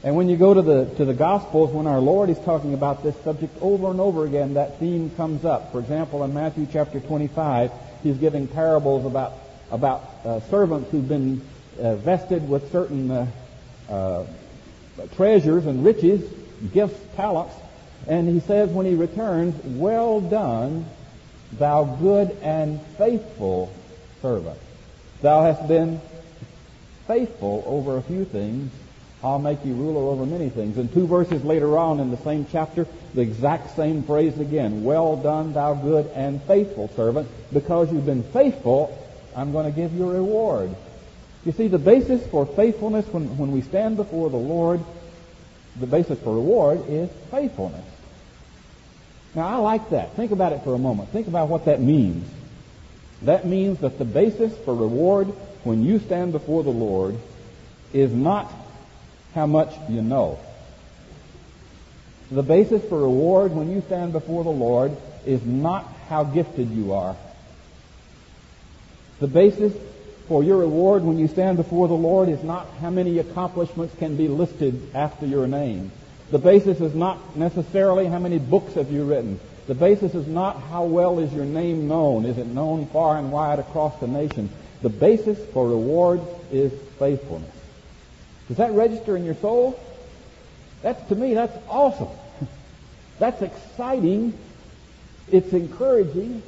And 0.04 0.14
when 0.16 0.28
you 0.28 0.37
go 0.37 0.54
to 0.54 0.62
the, 0.62 0.85
to 0.97 1.04
the 1.04 1.14
Gospels, 1.14 1.73
when 1.73 1.87
our 1.87 1.99
Lord 1.99 2.30
is 2.30 2.38
talking 2.40 2.73
about 2.73 3.02
this 3.02 3.16
subject 3.25 3.57
over 3.61 3.90
and 3.90 4.00
over 4.00 4.25
again, 4.25 4.54
that 4.54 4.78
theme 4.78 5.11
comes 5.11 5.45
up. 5.45 5.73
For 5.73 5.80
example, 5.80 6.23
in 6.23 6.33
Matthew 6.33 6.66
chapter 6.71 7.00
25, 7.00 7.73
he's 8.04 8.16
giving 8.16 8.47
parables 8.47 9.04
about, 9.04 9.33
about 9.73 10.09
uh, 10.25 10.40
servants 10.42 10.90
who've 10.90 11.09
been 11.09 11.42
uh, 11.80 11.97
vested 11.97 12.49
with 12.49 12.71
certain 12.73 13.11
uh, 13.11 13.26
uh 13.88 14.25
treasures 15.14 15.66
and 15.66 15.85
riches, 15.85 16.28
gifts, 16.73 16.99
talents. 17.16 17.54
And 18.07 18.28
he 18.28 18.40
says 18.40 18.71
when 18.71 18.87
he 18.87 18.95
returns, 18.95 19.54
Well 19.64 20.21
done, 20.21 20.87
thou 21.52 21.85
good 21.85 22.37
and 22.42 22.80
faithful 22.99 23.73
servant. 24.23 24.59
Thou 25.23 25.42
hast 25.42 25.66
been 25.66 26.00
faithful 27.08 27.64
over 27.66 27.96
a 27.96 28.02
few 28.02 28.24
things 28.24 28.70
I'll 29.22 29.40
make 29.40 29.64
you 29.64 29.74
ruler 29.74 30.02
over 30.12 30.24
many 30.24 30.48
things. 30.48 30.78
And 30.78 30.92
two 30.92 31.06
verses 31.06 31.44
later 31.44 31.76
on 31.76 31.98
in 31.98 32.10
the 32.10 32.16
same 32.18 32.46
chapter, 32.52 32.86
the 33.14 33.20
exact 33.20 33.74
same 33.74 34.04
phrase 34.04 34.38
again. 34.38 34.84
Well 34.84 35.16
done, 35.16 35.54
thou 35.54 35.74
good 35.74 36.06
and 36.14 36.40
faithful 36.42 36.88
servant. 36.94 37.28
Because 37.52 37.92
you've 37.92 38.06
been 38.06 38.22
faithful, 38.22 38.96
I'm 39.34 39.50
going 39.50 39.66
to 39.66 39.72
give 39.72 39.92
you 39.92 40.08
a 40.08 40.14
reward. 40.14 40.74
You 41.44 41.52
see, 41.52 41.66
the 41.66 41.78
basis 41.78 42.24
for 42.28 42.46
faithfulness 42.46 43.06
when, 43.08 43.36
when 43.38 43.50
we 43.50 43.62
stand 43.62 43.96
before 43.96 44.30
the 44.30 44.36
Lord, 44.36 44.80
the 45.80 45.86
basis 45.86 46.18
for 46.20 46.34
reward 46.34 46.84
is 46.88 47.10
faithfulness. 47.30 47.84
Now, 49.34 49.48
I 49.48 49.56
like 49.56 49.90
that. 49.90 50.14
Think 50.14 50.30
about 50.30 50.52
it 50.52 50.62
for 50.62 50.74
a 50.74 50.78
moment. 50.78 51.10
Think 51.10 51.26
about 51.26 51.48
what 51.48 51.64
that 51.64 51.80
means. 51.80 52.28
That 53.22 53.46
means 53.46 53.80
that 53.80 53.98
the 53.98 54.04
basis 54.04 54.56
for 54.58 54.74
reward 54.74 55.32
when 55.64 55.84
you 55.84 55.98
stand 55.98 56.32
before 56.32 56.62
the 56.62 56.70
Lord 56.70 57.16
is 57.92 58.12
not 58.12 58.52
how 59.34 59.46
much 59.46 59.74
you 59.88 60.02
know. 60.02 60.38
The 62.30 62.42
basis 62.42 62.82
for 62.88 63.00
reward 63.00 63.52
when 63.52 63.70
you 63.70 63.82
stand 63.82 64.12
before 64.12 64.44
the 64.44 64.50
Lord 64.50 64.96
is 65.24 65.44
not 65.44 65.84
how 66.08 66.24
gifted 66.24 66.70
you 66.70 66.92
are. 66.92 67.16
The 69.20 69.26
basis 69.26 69.72
for 70.28 70.44
your 70.44 70.58
reward 70.58 71.02
when 71.02 71.18
you 71.18 71.26
stand 71.26 71.56
before 71.56 71.88
the 71.88 71.94
Lord 71.94 72.28
is 72.28 72.42
not 72.42 72.68
how 72.80 72.90
many 72.90 73.18
accomplishments 73.18 73.94
can 73.98 74.16
be 74.16 74.28
listed 74.28 74.94
after 74.94 75.26
your 75.26 75.46
name. 75.46 75.90
The 76.30 76.38
basis 76.38 76.80
is 76.80 76.94
not 76.94 77.36
necessarily 77.36 78.06
how 78.06 78.18
many 78.18 78.38
books 78.38 78.74
have 78.74 78.92
you 78.92 79.04
written. 79.04 79.40
The 79.66 79.74
basis 79.74 80.14
is 80.14 80.26
not 80.26 80.60
how 80.60 80.84
well 80.84 81.18
is 81.18 81.32
your 81.32 81.46
name 81.46 81.88
known. 81.88 82.26
Is 82.26 82.36
it 82.36 82.46
known 82.46 82.86
far 82.86 83.18
and 83.18 83.32
wide 83.32 83.58
across 83.58 83.98
the 84.00 84.06
nation? 84.06 84.50
The 84.82 84.88
basis 84.88 85.38
for 85.52 85.68
reward 85.68 86.20
is 86.52 86.73
faithfulness. 86.99 87.54
Does 88.49 88.58
that 88.58 88.73
register 88.73 89.16
in 89.16 89.25
your 89.25 89.35
soul? 89.35 89.78
That's 90.82 91.06
to 91.08 91.14
me, 91.14 91.35
that's 91.35 91.56
awesome. 91.68 92.08
That's 93.18 93.42
exciting. 93.42 94.38
It's 95.32 95.52
encouraging. 95.52 96.42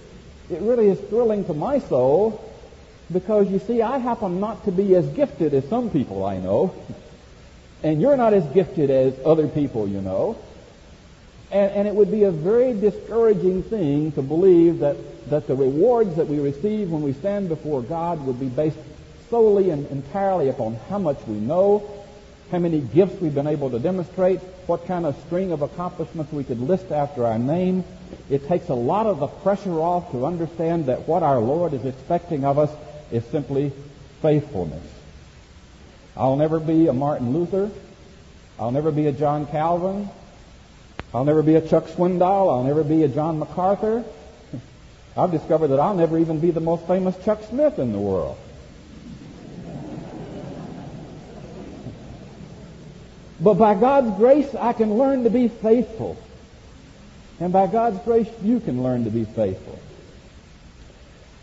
It 0.49 0.61
really 0.61 0.89
is 0.89 1.01
thrilling 1.01 1.45
to 1.47 1.55
my 1.55 1.81
soul 1.81 2.49
because 3.13 3.51
you 3.51 3.59
see, 3.59 3.83
I 3.83 3.99
happen 3.99 4.39
not 4.39 4.65
to 4.67 4.73
be 4.73 4.95
as 4.95 5.07
gifted 5.09 5.53
as 5.53 5.69
some 5.69 5.91
people 5.91 6.25
I 6.25 6.39
know. 6.39 6.75
And 7.83 7.99
you're 7.99 8.19
not 8.19 8.35
as 8.35 8.45
gifted 8.53 8.91
as 8.91 9.15
other 9.25 9.49
people 9.49 9.89
you 9.89 10.03
know. 10.03 10.37
And, 11.51 11.73
and, 11.73 11.89
it 11.89 11.95
would 11.95 12.11
be 12.11 12.25
a 12.25 12.31
very 12.31 12.73
discouraging 12.73 13.65
thing 13.65 14.13
to 14.13 14.23
believe 14.23 14.79
that, 14.81 14.97
that 15.31 15.49
the 15.49 15.57
rewards 15.57 16.15
that 16.17 16.29
we 16.29 16.39
receive 16.39 16.91
when 16.91 17.03
we 17.03 17.13
stand 17.13 17.49
before 17.49 17.83
God 17.83 18.25
would 18.25 18.39
be 18.39 18.49
based 18.49 18.79
solely 19.31 19.71
and 19.71 19.87
entirely 19.91 20.49
upon 20.49 20.77
how 20.89 20.99
much 20.99 21.19
we 21.27 21.35
know, 21.35 21.89
how 22.51 22.59
many 22.59 22.81
gifts 22.81 23.21
we've 23.21 23.35
been 23.35 23.47
able 23.47 23.71
to 23.71 23.79
demonstrate, 23.79 24.41
what 24.67 24.87
kind 24.87 25.07
of 25.07 25.17
string 25.27 25.53
of 25.53 25.63
accomplishments 25.63 26.33
we 26.33 26.45
could 26.45 26.61
list 26.61 26.93
after 26.93 27.27
our 27.27 27.39
name. 27.39 27.85
It 28.29 28.47
takes 28.47 28.69
a 28.69 28.75
lot 28.75 29.07
of 29.07 29.19
the 29.19 29.27
pressure 29.27 29.81
off 29.81 30.11
to 30.13 30.27
understand 30.27 30.87
that 30.87 31.09
what 31.09 31.23
our 31.23 31.41
Lord 31.41 31.75
is 31.75 31.85
expecting 31.85 32.45
of 32.45 32.59
us 32.59 32.71
is 33.11 33.25
simply 33.27 33.73
faithfulness. 34.23 34.85
I'll 36.17 36.37
never 36.37 36.61
be 36.61 36.89
a 36.89 36.93
Martin 36.93 37.33
Luther. 37.33 37.71
I'll 38.59 38.73
never 38.73 38.91
be 38.91 39.07
a 39.07 39.13
John 39.13 39.47
Calvin. 39.47 40.11
I'll 41.13 41.25
never 41.25 41.43
be 41.43 41.57
a 41.57 41.61
Chuck 41.61 41.87
Swindoll. 41.87 42.53
I'll 42.53 42.65
never 42.65 42.85
be 42.85 43.03
a 43.03 43.09
John 43.09 43.39
MacArthur. 43.39 44.05
I've 45.17 45.33
discovered 45.33 45.69
that 45.69 45.81
I'll 45.81 45.95
never 45.95 46.19
even 46.19 46.39
be 46.39 46.51
the 46.51 46.61
most 46.61 46.87
famous 46.87 47.17
Chuck 47.25 47.43
Smith 47.45 47.79
in 47.79 47.93
the 47.93 47.99
world. 47.99 48.39
But 53.41 53.55
by 53.55 53.75
God's 53.75 54.17
grace, 54.17 54.55
I 54.55 54.73
can 54.73 54.99
learn 54.99 55.25
to 55.25 55.31
be 55.31 55.49
faithful. 55.49 56.17
And 57.41 57.53
by 57.53 57.67
God's 57.67 57.99
grace, 58.05 58.29
you 58.43 58.61
can 58.61 58.83
learn 58.83 59.05
to 59.05 59.11
be 59.11 59.25
faithful. 59.25 59.79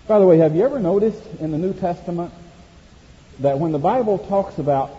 By 0.08 0.20
the 0.20 0.26
way, 0.26 0.38
have 0.38 0.56
you 0.56 0.64
ever 0.64 0.80
noticed 0.80 1.22
in 1.40 1.52
the 1.52 1.58
New 1.58 1.74
Testament 1.74 2.32
that 3.40 3.60
when 3.60 3.72
the 3.72 3.80
Bible 3.80 4.20
talks 4.20 4.60
about 4.60 4.97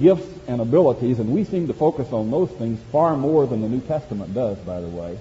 gifts 0.00 0.28
and 0.46 0.60
abilities, 0.60 1.18
and 1.18 1.32
we 1.32 1.44
seem 1.44 1.66
to 1.66 1.72
focus 1.72 2.12
on 2.12 2.30
those 2.30 2.50
things 2.50 2.80
far 2.92 3.16
more 3.16 3.46
than 3.46 3.62
the 3.62 3.68
New 3.68 3.80
Testament 3.80 4.34
does, 4.34 4.58
by 4.58 4.80
the 4.80 4.88
way, 4.88 5.18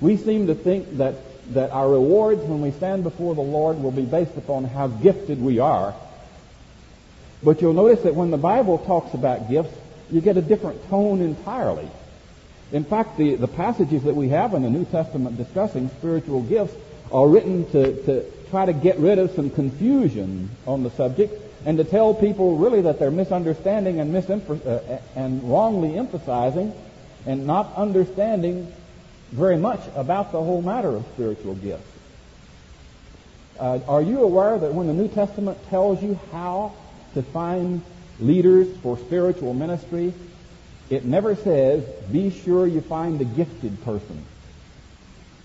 we 0.00 0.16
seem 0.16 0.46
to 0.46 0.54
think 0.54 0.96
that, 0.96 1.14
that 1.54 1.70
our 1.70 1.88
rewards 1.88 2.42
when 2.42 2.60
we 2.60 2.70
stand 2.72 3.02
before 3.02 3.34
the 3.34 3.40
Lord 3.40 3.82
will 3.82 3.90
be 3.90 4.04
based 4.04 4.36
upon 4.36 4.64
how 4.64 4.88
gifted 4.88 5.40
we 5.40 5.58
are. 5.58 5.94
But 7.42 7.60
you'll 7.60 7.72
notice 7.72 8.02
that 8.02 8.14
when 8.14 8.30
the 8.30 8.38
Bible 8.38 8.78
talks 8.78 9.14
about 9.14 9.48
gifts, 9.48 9.74
you 10.10 10.20
get 10.20 10.36
a 10.36 10.42
different 10.42 10.88
tone 10.88 11.20
entirely. 11.20 11.88
In 12.72 12.84
fact, 12.84 13.16
the, 13.16 13.34
the 13.36 13.48
passages 13.48 14.02
that 14.04 14.14
we 14.14 14.28
have 14.28 14.54
in 14.54 14.62
the 14.62 14.70
New 14.70 14.84
Testament 14.84 15.36
discussing 15.36 15.88
spiritual 15.90 16.42
gifts 16.42 16.74
are 17.12 17.26
written 17.26 17.68
to, 17.72 18.04
to 18.04 18.30
try 18.50 18.66
to 18.66 18.72
get 18.72 18.98
rid 18.98 19.18
of 19.18 19.32
some 19.32 19.50
confusion 19.50 20.50
on 20.66 20.82
the 20.82 20.90
subject 20.90 21.49
and 21.64 21.78
to 21.78 21.84
tell 21.84 22.14
people 22.14 22.56
really 22.56 22.82
that 22.82 22.98
they're 22.98 23.10
misunderstanding 23.10 24.00
and, 24.00 24.14
uh, 24.16 24.98
and 25.14 25.42
wrongly 25.44 25.96
emphasizing 25.96 26.72
and 27.26 27.46
not 27.46 27.74
understanding 27.76 28.72
very 29.30 29.58
much 29.58 29.80
about 29.94 30.32
the 30.32 30.42
whole 30.42 30.62
matter 30.62 30.88
of 30.88 31.04
spiritual 31.14 31.54
gifts. 31.54 31.86
Uh, 33.58 33.78
are 33.86 34.00
you 34.00 34.22
aware 34.22 34.58
that 34.58 34.72
when 34.72 34.86
the 34.86 34.94
New 34.94 35.08
Testament 35.08 35.58
tells 35.68 36.02
you 36.02 36.18
how 36.32 36.74
to 37.12 37.22
find 37.22 37.82
leaders 38.18 38.68
for 38.78 38.96
spiritual 38.98 39.52
ministry, 39.52 40.14
it 40.88 41.04
never 41.04 41.36
says, 41.36 41.84
be 42.10 42.30
sure 42.30 42.66
you 42.66 42.80
find 42.80 43.18
the 43.18 43.24
gifted 43.24 43.84
person. 43.84 44.24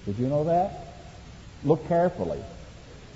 Did 0.05 0.17
you 0.17 0.27
know 0.27 0.45
that? 0.45 0.93
Look 1.63 1.87
carefully 1.87 2.41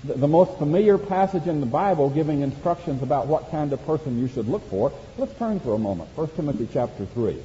the, 0.04 0.28
most 0.28 0.58
familiar 0.58 0.96
passage 0.96 1.46
in 1.46 1.60
the 1.60 1.66
Bible 1.66 2.08
giving 2.10 2.40
instructions 2.40 3.02
about 3.02 3.26
what 3.26 3.50
kind 3.50 3.72
of 3.72 3.84
person 3.84 4.18
you 4.18 4.28
should 4.28 4.48
look 4.48 4.68
for. 4.70 4.92
Let's 5.18 5.36
turn 5.38 5.60
for 5.60 5.74
a 5.74 5.78
moment. 5.78 6.08
1 6.16 6.28
Timothy 6.36 6.68
chapter 6.72 7.04
3. 7.06 7.36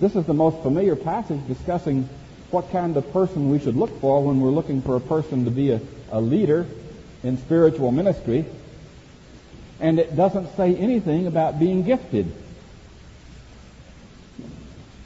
This 0.00 0.14
is 0.14 0.24
the 0.24 0.34
most 0.34 0.62
familiar 0.62 0.96
passage 0.96 1.40
discussing 1.48 2.08
what 2.50 2.70
kind 2.70 2.96
of 2.96 3.12
person 3.12 3.50
we 3.50 3.58
should 3.58 3.76
look 3.76 4.00
for 4.00 4.22
when 4.22 4.40
we're 4.40 4.50
looking 4.50 4.82
for 4.82 4.96
a 4.96 5.00
person 5.00 5.44
to 5.46 5.50
be 5.50 5.70
a, 5.70 5.80
a 6.12 6.20
leader 6.20 6.66
in 7.22 7.38
spiritual 7.38 7.90
ministry. 7.90 8.44
And 9.80 9.98
it 9.98 10.14
doesn't 10.14 10.54
say 10.56 10.76
anything 10.76 11.26
about 11.26 11.58
being 11.58 11.82
gifted. 11.82 12.32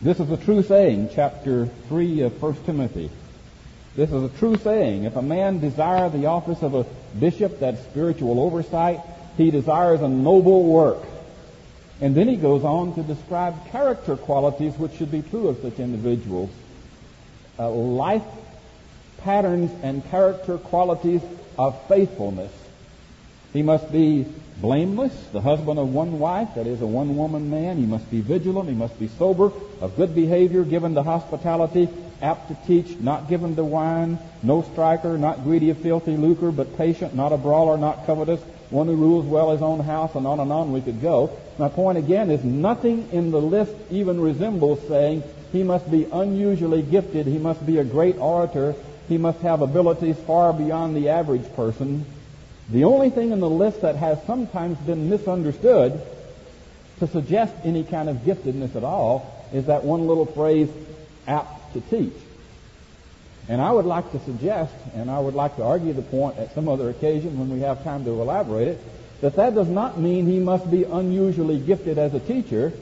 This 0.02 0.20
is 0.20 0.30
a 0.30 0.36
true 0.36 0.62
saying, 0.62 1.10
chapter 1.14 1.66
3 1.88 2.20
of 2.22 2.42
1 2.42 2.64
Timothy. 2.64 3.10
This 3.96 4.10
is 4.10 4.22
a 4.22 4.38
true 4.38 4.56
saying. 4.56 5.04
If 5.04 5.16
a 5.16 5.22
man 5.22 5.58
desire 5.58 6.08
the 6.08 6.26
office 6.26 6.62
of 6.62 6.74
a 6.74 6.84
bishop, 7.18 7.60
that 7.60 7.78
spiritual 7.90 8.40
oversight, 8.40 9.00
he 9.36 9.50
desires 9.50 10.00
a 10.00 10.08
noble 10.08 10.64
work. 10.64 11.02
And 12.00 12.14
then 12.14 12.28
he 12.28 12.36
goes 12.36 12.64
on 12.64 12.94
to 12.94 13.02
describe 13.02 13.70
character 13.70 14.16
qualities 14.16 14.74
which 14.74 14.92
should 14.94 15.10
be 15.10 15.22
true 15.22 15.48
of 15.48 15.60
such 15.62 15.80
individuals. 15.80 16.50
Uh, 17.58 17.70
life 17.70 18.22
patterns 19.18 19.70
and 19.82 20.04
character 20.10 20.58
qualities 20.58 21.22
of 21.58 21.80
faithfulness. 21.88 22.52
He 23.52 23.62
must 23.62 23.90
be 23.90 24.26
blameless, 24.60 25.12
the 25.32 25.40
husband 25.40 25.78
of 25.78 25.92
one 25.92 26.18
wife, 26.18 26.48
that 26.56 26.66
is 26.66 26.80
a 26.80 26.86
one 26.86 27.16
woman 27.16 27.50
man. 27.50 27.76
He 27.76 27.86
must 27.86 28.10
be 28.10 28.20
vigilant, 28.20 28.68
he 28.68 28.74
must 28.74 28.98
be 28.98 29.08
sober, 29.08 29.52
of 29.80 29.96
good 29.96 30.14
behavior, 30.14 30.64
given 30.64 30.94
to 30.94 31.02
hospitality, 31.02 31.88
apt 32.20 32.48
to 32.48 32.56
teach, 32.66 32.98
not 32.98 33.28
given 33.28 33.54
to 33.56 33.64
wine, 33.64 34.18
no 34.42 34.62
striker, 34.62 35.16
not 35.16 35.44
greedy 35.44 35.70
of 35.70 35.78
filthy 35.78 36.16
lucre, 36.16 36.50
but 36.50 36.76
patient, 36.76 37.14
not 37.14 37.32
a 37.32 37.36
brawler, 37.36 37.78
not 37.78 38.04
covetous, 38.06 38.40
one 38.70 38.86
who 38.86 38.96
rules 38.96 39.24
well 39.24 39.52
his 39.52 39.62
own 39.62 39.80
house, 39.80 40.14
and 40.14 40.26
on 40.26 40.40
and 40.40 40.52
on 40.52 40.72
we 40.72 40.80
could 40.80 41.00
go. 41.00 41.30
My 41.58 41.68
point 41.68 41.98
again 41.98 42.30
is 42.30 42.44
nothing 42.44 43.08
in 43.12 43.30
the 43.30 43.40
list 43.40 43.74
even 43.90 44.20
resembles 44.20 44.80
saying 44.88 45.22
he 45.52 45.62
must 45.62 45.90
be 45.90 46.04
unusually 46.04 46.82
gifted, 46.82 47.26
he 47.26 47.38
must 47.38 47.64
be 47.64 47.78
a 47.78 47.84
great 47.84 48.18
orator, 48.18 48.74
he 49.08 49.16
must 49.16 49.40
have 49.40 49.62
abilities 49.62 50.18
far 50.26 50.52
beyond 50.52 50.94
the 50.96 51.08
average 51.08 51.50
person. 51.54 52.04
The 52.70 52.84
only 52.84 53.10
thing 53.10 53.32
in 53.32 53.40
the 53.40 53.48
list 53.48 53.80
that 53.80 53.96
has 53.96 54.22
sometimes 54.26 54.76
been 54.78 55.08
misunderstood 55.08 56.00
to 56.98 57.06
suggest 57.06 57.54
any 57.64 57.82
kind 57.82 58.08
of 58.08 58.18
giftedness 58.18 58.76
at 58.76 58.84
all 58.84 59.46
is 59.52 59.66
that 59.66 59.84
one 59.84 60.06
little 60.06 60.26
phrase, 60.26 60.68
apt 61.26 61.72
to 61.74 61.80
teach. 61.80 62.12
And 63.48 63.62
I 63.62 63.72
would 63.72 63.86
like 63.86 64.12
to 64.12 64.20
suggest, 64.20 64.74
and 64.94 65.10
I 65.10 65.18
would 65.18 65.34
like 65.34 65.56
to 65.56 65.64
argue 65.64 65.94
the 65.94 66.02
point 66.02 66.36
at 66.36 66.54
some 66.54 66.68
other 66.68 66.90
occasion 66.90 67.38
when 67.38 67.50
we 67.50 67.60
have 67.60 67.82
time 67.82 68.04
to 68.04 68.10
elaborate 68.10 68.68
it, 68.68 68.80
that 69.22 69.36
that 69.36 69.54
does 69.54 69.68
not 69.68 69.98
mean 69.98 70.26
he 70.26 70.38
must 70.38 70.70
be 70.70 70.84
unusually 70.84 71.58
gifted 71.58 71.96
as 71.98 72.12
a 72.12 72.20
teacher. 72.20 72.72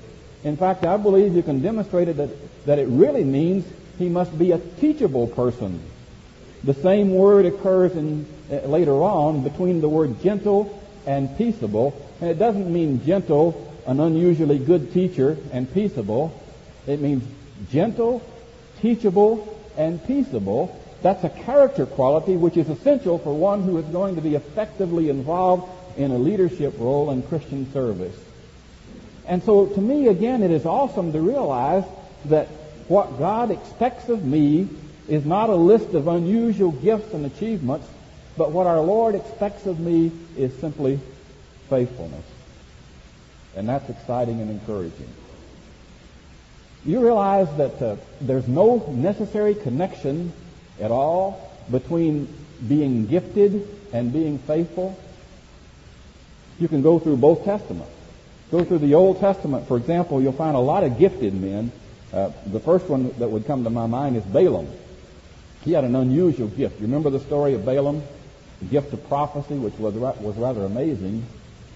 In 0.43 0.57
fact, 0.57 0.85
I 0.85 0.97
believe 0.97 1.35
you 1.35 1.43
can 1.43 1.62
demonstrate 1.62 2.09
it 2.09 2.16
that, 2.16 2.66
that 2.66 2.78
it 2.81 2.88
really 2.88 3.25
means 3.25 3.64
he 3.99 4.09
must 4.09 4.37
be 4.37 4.50
a 4.50 4.59
teachable 4.59 5.28
person. 5.28 5.81
The 6.67 6.75
same 6.75 7.15
word 7.15 7.47
occurs 7.47 7.93
in, 7.93 8.27
uh, 8.53 8.67
later 8.67 9.03
on 9.03 9.43
between 9.43 9.81
the 9.81 9.89
word 9.89 10.21
gentle 10.21 10.79
and 11.07 11.35
peaceable, 11.39 11.95
and 12.21 12.29
it 12.29 12.39
doesn't 12.39 12.71
mean 12.71 13.05
gentle, 13.07 13.73
an 13.87 14.01
unusually 14.01 14.59
good 14.59 14.93
teacher, 14.93 15.39
and 15.53 15.73
peaceable. 15.73 16.39
It 16.87 17.01
means 17.01 17.25
gentle 17.71 18.21
teachable, 18.81 19.57
and 19.77 20.05
peaceable. 20.07 20.79
That's 21.03 21.25
a 21.25 21.29
character 21.29 21.87
quality 21.87 22.37
which 22.37 22.57
is 22.57 22.69
essential 22.69 23.19
for 23.19 23.35
one 23.35 23.63
who 23.63 23.79
is 23.79 23.87
going 23.87 24.17
to 24.17 24.23
be 24.23 24.35
effectively 24.35 25.09
involved 25.09 25.69
in 25.99 26.11
a 26.11 26.19
leadership 26.19 26.75
role 26.79 27.11
in 27.11 27.23
Christian 27.23 27.73
service. 27.73 28.17
And 29.27 29.43
so 29.43 29.67
to 29.67 29.81
me, 29.81 30.09
again, 30.09 30.43
it 30.43 30.51
is 30.51 30.67
awesome 30.67 31.13
to 31.13 31.21
realize 31.21 31.85
that 32.27 32.49
what 32.89 33.19
God 33.19 33.51
expects 33.51 34.09
of 34.09 34.25
me 34.25 34.69
is 35.09 35.25
not 35.25 35.51
a 35.51 35.55
list 35.55 35.95
of 35.95 36.09
unusual 36.09 36.73
gifts 36.73 37.13
and 37.15 37.27
achievements, 37.27 37.87
but 38.37 38.53
what 38.53 38.67
our 38.67 38.81
Lord 38.81 39.15
expects 39.15 39.67
of 39.67 39.79
me 39.79 40.13
is 40.37 40.53
simply 40.59 41.01
faithfulness. 41.69 42.25
And 43.55 43.69
that's 43.69 43.89
exciting 43.89 44.41
and 44.41 44.51
encouraging. 44.51 45.09
You 46.85 47.01
realize 47.01 47.49
that 47.57 47.83
uh, 47.83 47.97
there's 48.21 48.47
no 48.47 48.77
necessary 48.93 49.55
connection 49.55 50.33
at 50.81 50.91
all 50.91 51.51
between 51.71 52.29
being 52.69 53.07
gifted 53.07 53.67
and 53.93 54.13
being 54.13 54.39
faithful. 54.39 54.99
You 56.59 56.69
can 56.69 56.83
go 56.83 56.99
through 56.99 57.17
both 57.17 57.45
testaments. 57.45 57.91
Go 58.51 58.65
through 58.65 58.79
the 58.79 58.95
Old 58.95 59.19
Testament, 59.19 59.67
for 59.67 59.77
example, 59.77 60.23
you'll 60.23 60.33
find 60.33 60.55
a 60.55 60.61
lot 60.61 60.85
of 60.85 60.99
gifted 60.99 61.35
men. 61.35 61.73
Uh, 62.13 62.31
the 62.47 62.61
first 62.61 62.89
one 62.89 63.13
that 63.19 63.29
would 63.29 63.45
come 63.47 63.65
to 63.65 63.71
my 63.71 63.87
mind 63.87 64.17
is 64.17 64.23
Balaam. 64.23 64.69
He 65.67 65.73
had 65.73 65.83
an 65.83 65.97
unusual 65.97 66.47
gift. 66.47 66.81
You 66.81 66.87
remember 66.87 67.11
the 67.11 67.19
story 67.19 67.55
of 67.55 67.67
Balaam? 67.67 68.01
The 68.61 68.67
gift 68.67 68.93
of 68.93 69.07
prophecy, 69.09 69.55
which 69.55 69.75
was, 69.75 69.95
was 69.95 70.37
rather 70.37 70.65
amazing. 70.65 71.27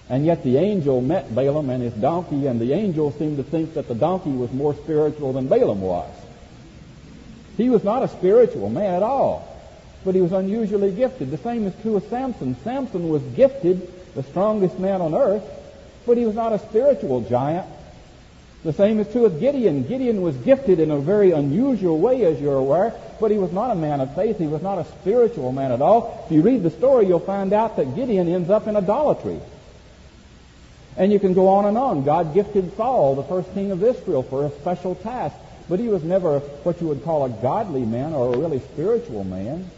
And 0.09 0.25
yet 0.25 0.43
the 0.43 0.57
angel 0.57 1.01
met 1.01 1.35
Balaam 1.35 1.69
and 1.69 1.83
his 1.83 1.93
donkey, 1.93 2.47
and 2.47 2.59
the 2.59 2.71
angel 2.71 3.11
seemed 3.11 3.35
to 3.35 3.43
think 3.43 3.73
that 3.73 3.89
the 3.89 3.93
donkey 3.93 4.31
was 4.31 4.49
more 4.53 4.73
spiritual 4.75 5.33
than 5.33 5.49
Balaam 5.49 5.81
was. 5.81 6.09
He 7.57 7.69
was 7.69 7.83
not 7.83 8.01
a 8.01 8.07
spiritual 8.07 8.69
man 8.69 8.95
at 8.95 9.03
all, 9.03 9.45
but 10.05 10.15
he 10.15 10.21
was 10.21 10.31
unusually 10.31 10.93
gifted. 10.93 11.29
The 11.29 11.37
same 11.39 11.67
is 11.67 11.73
true 11.81 11.97
of 11.97 12.05
Samson. 12.05 12.55
Samson 12.63 13.09
was 13.09 13.21
gifted, 13.35 13.91
the 14.15 14.23
strongest 14.23 14.79
man 14.79 15.01
on 15.01 15.13
earth, 15.13 15.43
but 16.05 16.15
he 16.15 16.25
was 16.25 16.35
not 16.35 16.53
a 16.53 16.59
spiritual 16.59 17.21
giant. 17.21 17.67
The 18.63 18.73
same 18.73 18.99
is 18.99 19.11
true 19.11 19.23
with 19.23 19.39
Gideon. 19.39 19.87
Gideon 19.87 20.21
was 20.21 20.35
gifted 20.37 20.79
in 20.79 20.91
a 20.91 20.99
very 20.99 21.31
unusual 21.31 21.97
way, 21.97 22.25
as 22.25 22.39
you're 22.39 22.57
aware, 22.57 22.93
but 23.19 23.31
he 23.31 23.39
was 23.39 23.51
not 23.51 23.71
a 23.71 23.75
man 23.75 24.01
of 24.01 24.13
faith. 24.13 24.37
He 24.37 24.45
was 24.45 24.61
not 24.61 24.77
a 24.77 24.85
spiritual 24.85 25.51
man 25.51 25.71
at 25.71 25.81
all. 25.81 26.23
If 26.25 26.31
you 26.31 26.43
read 26.43 26.61
the 26.61 26.69
story, 26.69 27.07
you'll 27.07 27.19
find 27.19 27.53
out 27.53 27.77
that 27.77 27.95
Gideon 27.95 28.27
ends 28.27 28.51
up 28.51 28.67
in 28.67 28.75
idolatry. 28.75 29.39
And 30.95 31.11
you 31.11 31.19
can 31.19 31.33
go 31.33 31.47
on 31.47 31.65
and 31.65 31.77
on. 31.77 32.03
God 32.03 32.35
gifted 32.35 32.75
Saul, 32.77 33.15
the 33.15 33.23
first 33.23 33.51
king 33.55 33.71
of 33.71 33.83
Israel, 33.83 34.21
for 34.21 34.45
a 34.45 34.51
special 34.51 34.93
task, 34.93 35.35
but 35.67 35.79
he 35.79 35.87
was 35.87 36.03
never 36.03 36.39
what 36.39 36.79
you 36.81 36.87
would 36.87 37.03
call 37.03 37.25
a 37.25 37.29
godly 37.29 37.85
man 37.85 38.13
or 38.13 38.33
a 38.33 38.37
really 38.37 38.59
spiritual 38.59 39.23
man. 39.23 39.71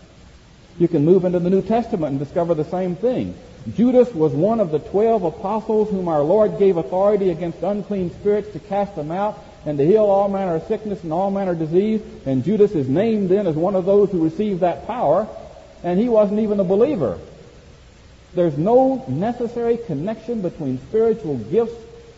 You 0.77 0.89
can 0.89 1.05
move 1.05 1.23
into 1.23 1.39
the 1.39 1.49
New 1.49 1.61
Testament 1.61 2.11
and 2.11 2.19
discover 2.19 2.53
the 2.53 2.65
same 2.65 2.97
thing. 2.97 3.35
Judas 3.72 4.13
was 4.13 4.34
one 4.34 4.60
of 4.60 4.72
the 4.72 4.79
twelve 4.79 5.24
apostles 5.24 5.89
whom 5.89 6.10
our 6.10 6.22
Lord 6.22 6.60
gave 6.60 6.75
authority 6.75 7.29
against 7.29 7.63
unclean 7.63 8.12
spirits 8.12 8.51
to 8.53 8.60
cast 8.60 8.96
them 8.96 9.10
out 9.10 9.41
and 9.65 9.77
to 9.77 9.86
heal 9.86 10.03
all 10.03 10.27
manner 10.27 10.55
of 10.55 10.67
sickness 10.67 11.01
and 11.03 11.13
all 11.13 11.32
manner 11.32 11.51
of 11.51 11.60
disease. 11.60 12.01
And 12.25 12.43
Judas 12.43 12.72
is 12.74 12.89
named 12.89 13.29
then 13.29 13.48
as 13.48 13.55
one 13.55 13.75
of 13.75 13.86
those 13.86 14.12
who 14.12 14.24
received 14.24 14.60
that 14.60 14.86
power, 14.86 15.27
and 15.82 15.98
he 15.98 16.10
wasn't 16.10 16.41
even 16.41 16.60
a 16.60 16.65
believer. 16.65 17.20
There's 18.34 18.58
no 18.58 19.05
necessary 19.08 19.77
connection 19.77 20.41
between 20.41 20.79
spiritual 20.79 21.38
gifts, 21.38 21.75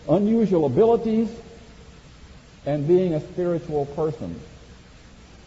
unusual 0.10 0.66
abilities, 0.66 1.30
and 2.66 2.88
being 2.88 3.14
a 3.14 3.20
spiritual 3.20 3.86
person. 3.86 4.40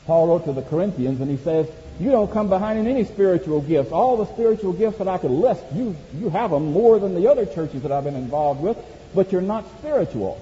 Paul 0.08 0.26
wrote 0.26 0.46
to 0.46 0.52
the 0.52 0.62
Corinthians 0.62 1.20
and 1.20 1.30
he 1.30 1.36
says, 1.36 1.68
you 2.00 2.10
don't 2.12 2.32
come 2.32 2.48
behind 2.48 2.78
in 2.78 2.86
any 2.86 3.04
spiritual 3.04 3.60
gifts. 3.60 3.92
All 3.92 4.16
the 4.16 4.26
spiritual 4.32 4.72
gifts 4.72 4.98
that 4.98 5.08
I 5.08 5.18
could 5.18 5.30
list, 5.30 5.62
you, 5.74 5.96
you 6.14 6.30
have 6.30 6.50
them 6.50 6.72
more 6.72 6.98
than 6.98 7.14
the 7.14 7.28
other 7.28 7.44
churches 7.44 7.82
that 7.82 7.92
I've 7.92 8.04
been 8.04 8.14
involved 8.14 8.62
with, 8.62 8.78
but 9.14 9.32
you're 9.32 9.42
not 9.42 9.68
spiritual. 9.78 10.40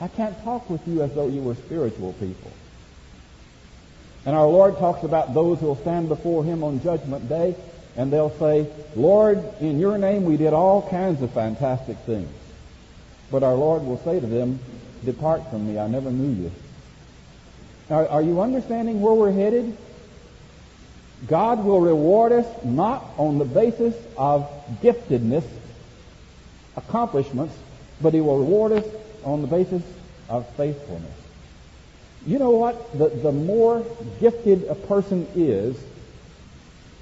I 0.00 0.08
can't 0.08 0.40
talk 0.44 0.68
with 0.68 0.86
you 0.86 1.02
as 1.02 1.12
though 1.14 1.26
you 1.26 1.42
were 1.42 1.54
spiritual 1.54 2.12
people. 2.14 2.52
And 4.26 4.36
our 4.36 4.46
Lord 4.46 4.78
talks 4.78 5.02
about 5.02 5.34
those 5.34 5.60
who 5.60 5.66
will 5.66 5.76
stand 5.76 6.08
before 6.08 6.44
Him 6.44 6.62
on 6.62 6.80
Judgment 6.80 7.28
Day, 7.28 7.56
and 7.96 8.12
they'll 8.12 8.38
say, 8.38 8.66
Lord, 8.94 9.42
in 9.60 9.80
your 9.80 9.98
name 9.98 10.24
we 10.24 10.36
did 10.36 10.52
all 10.52 10.88
kinds 10.88 11.22
of 11.22 11.32
fantastic 11.32 11.96
things. 11.98 12.30
But 13.30 13.42
our 13.42 13.54
Lord 13.54 13.82
will 13.82 13.98
say 13.98 14.20
to 14.20 14.26
them, 14.26 14.60
Depart 15.04 15.50
from 15.50 15.66
me, 15.66 15.78
I 15.78 15.86
never 15.86 16.10
knew 16.10 16.44
you. 16.44 16.52
Now, 17.90 18.06
are 18.06 18.22
you 18.22 18.40
understanding 18.40 19.00
where 19.00 19.14
we're 19.14 19.32
headed? 19.32 19.76
God 21.26 21.64
will 21.64 21.80
reward 21.80 22.32
us 22.32 22.46
not 22.64 23.04
on 23.18 23.38
the 23.38 23.44
basis 23.44 23.94
of 24.16 24.50
giftedness, 24.82 25.44
accomplishments, 26.76 27.54
but 28.00 28.14
He 28.14 28.20
will 28.20 28.38
reward 28.38 28.72
us 28.72 28.84
on 29.24 29.42
the 29.42 29.46
basis 29.46 29.82
of 30.28 30.48
faithfulness. 30.56 31.12
You 32.26 32.38
know 32.38 32.50
what? 32.50 32.98
The, 32.98 33.08
the 33.08 33.32
more 33.32 33.84
gifted 34.20 34.64
a 34.64 34.74
person 34.74 35.26
is, 35.34 35.76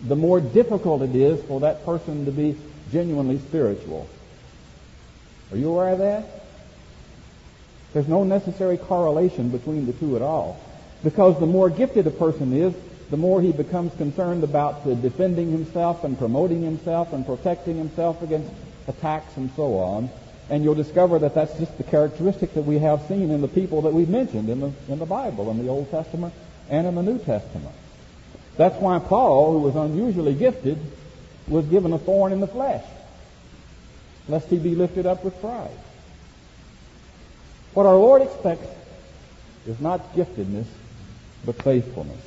the 0.02 0.16
more 0.16 0.40
difficult 0.40 1.02
it 1.02 1.14
is 1.14 1.42
for 1.44 1.60
that 1.60 1.84
person 1.84 2.24
to 2.24 2.32
be 2.32 2.56
genuinely 2.90 3.38
spiritual. 3.38 4.08
Are 5.52 5.56
you 5.56 5.70
aware 5.70 5.90
of 5.90 5.98
that? 5.98 6.24
There's 7.92 8.08
no 8.08 8.24
necessary 8.24 8.78
correlation 8.78 9.50
between 9.50 9.86
the 9.86 9.92
two 9.92 10.16
at 10.16 10.22
all. 10.22 10.60
Because 11.02 11.38
the 11.40 11.46
more 11.46 11.68
gifted 11.68 12.06
a 12.06 12.10
person 12.10 12.52
is, 12.52 12.74
the 13.10 13.16
more 13.16 13.42
he 13.42 13.52
becomes 13.52 13.94
concerned 13.96 14.44
about 14.44 14.84
defending 15.02 15.50
himself 15.50 16.04
and 16.04 16.16
promoting 16.16 16.62
himself 16.62 17.12
and 17.12 17.26
protecting 17.26 17.76
himself 17.76 18.22
against 18.22 18.50
attacks 18.88 19.36
and 19.36 19.50
so 19.54 19.78
on. 19.78 20.08
And 20.48 20.64
you'll 20.64 20.74
discover 20.74 21.18
that 21.18 21.34
that's 21.34 21.56
just 21.58 21.76
the 21.76 21.84
characteristic 21.84 22.54
that 22.54 22.62
we 22.62 22.78
have 22.78 23.02
seen 23.08 23.30
in 23.30 23.40
the 23.40 23.48
people 23.48 23.82
that 23.82 23.92
we've 23.92 24.08
mentioned 24.08 24.48
in 24.48 24.60
the, 24.60 24.72
in 24.88 24.98
the 24.98 25.06
Bible, 25.06 25.50
in 25.50 25.58
the 25.58 25.68
Old 25.68 25.90
Testament 25.90 26.32
and 26.68 26.86
in 26.86 26.94
the 26.94 27.02
New 27.02 27.18
Testament. 27.18 27.74
That's 28.56 28.76
why 28.76 28.98
Paul, 28.98 29.52
who 29.52 29.58
was 29.58 29.76
unusually 29.76 30.34
gifted, 30.34 30.78
was 31.48 31.66
given 31.66 31.92
a 31.92 31.98
thorn 31.98 32.32
in 32.32 32.40
the 32.40 32.46
flesh, 32.46 32.84
lest 34.28 34.48
he 34.48 34.58
be 34.58 34.74
lifted 34.74 35.06
up 35.06 35.24
with 35.24 35.38
pride. 35.40 35.70
What 37.74 37.86
our 37.86 37.96
Lord 37.96 38.22
expects 38.22 38.68
is 39.66 39.80
not 39.80 40.14
giftedness, 40.14 40.66
but 41.44 41.62
faithfulness. 41.62 42.20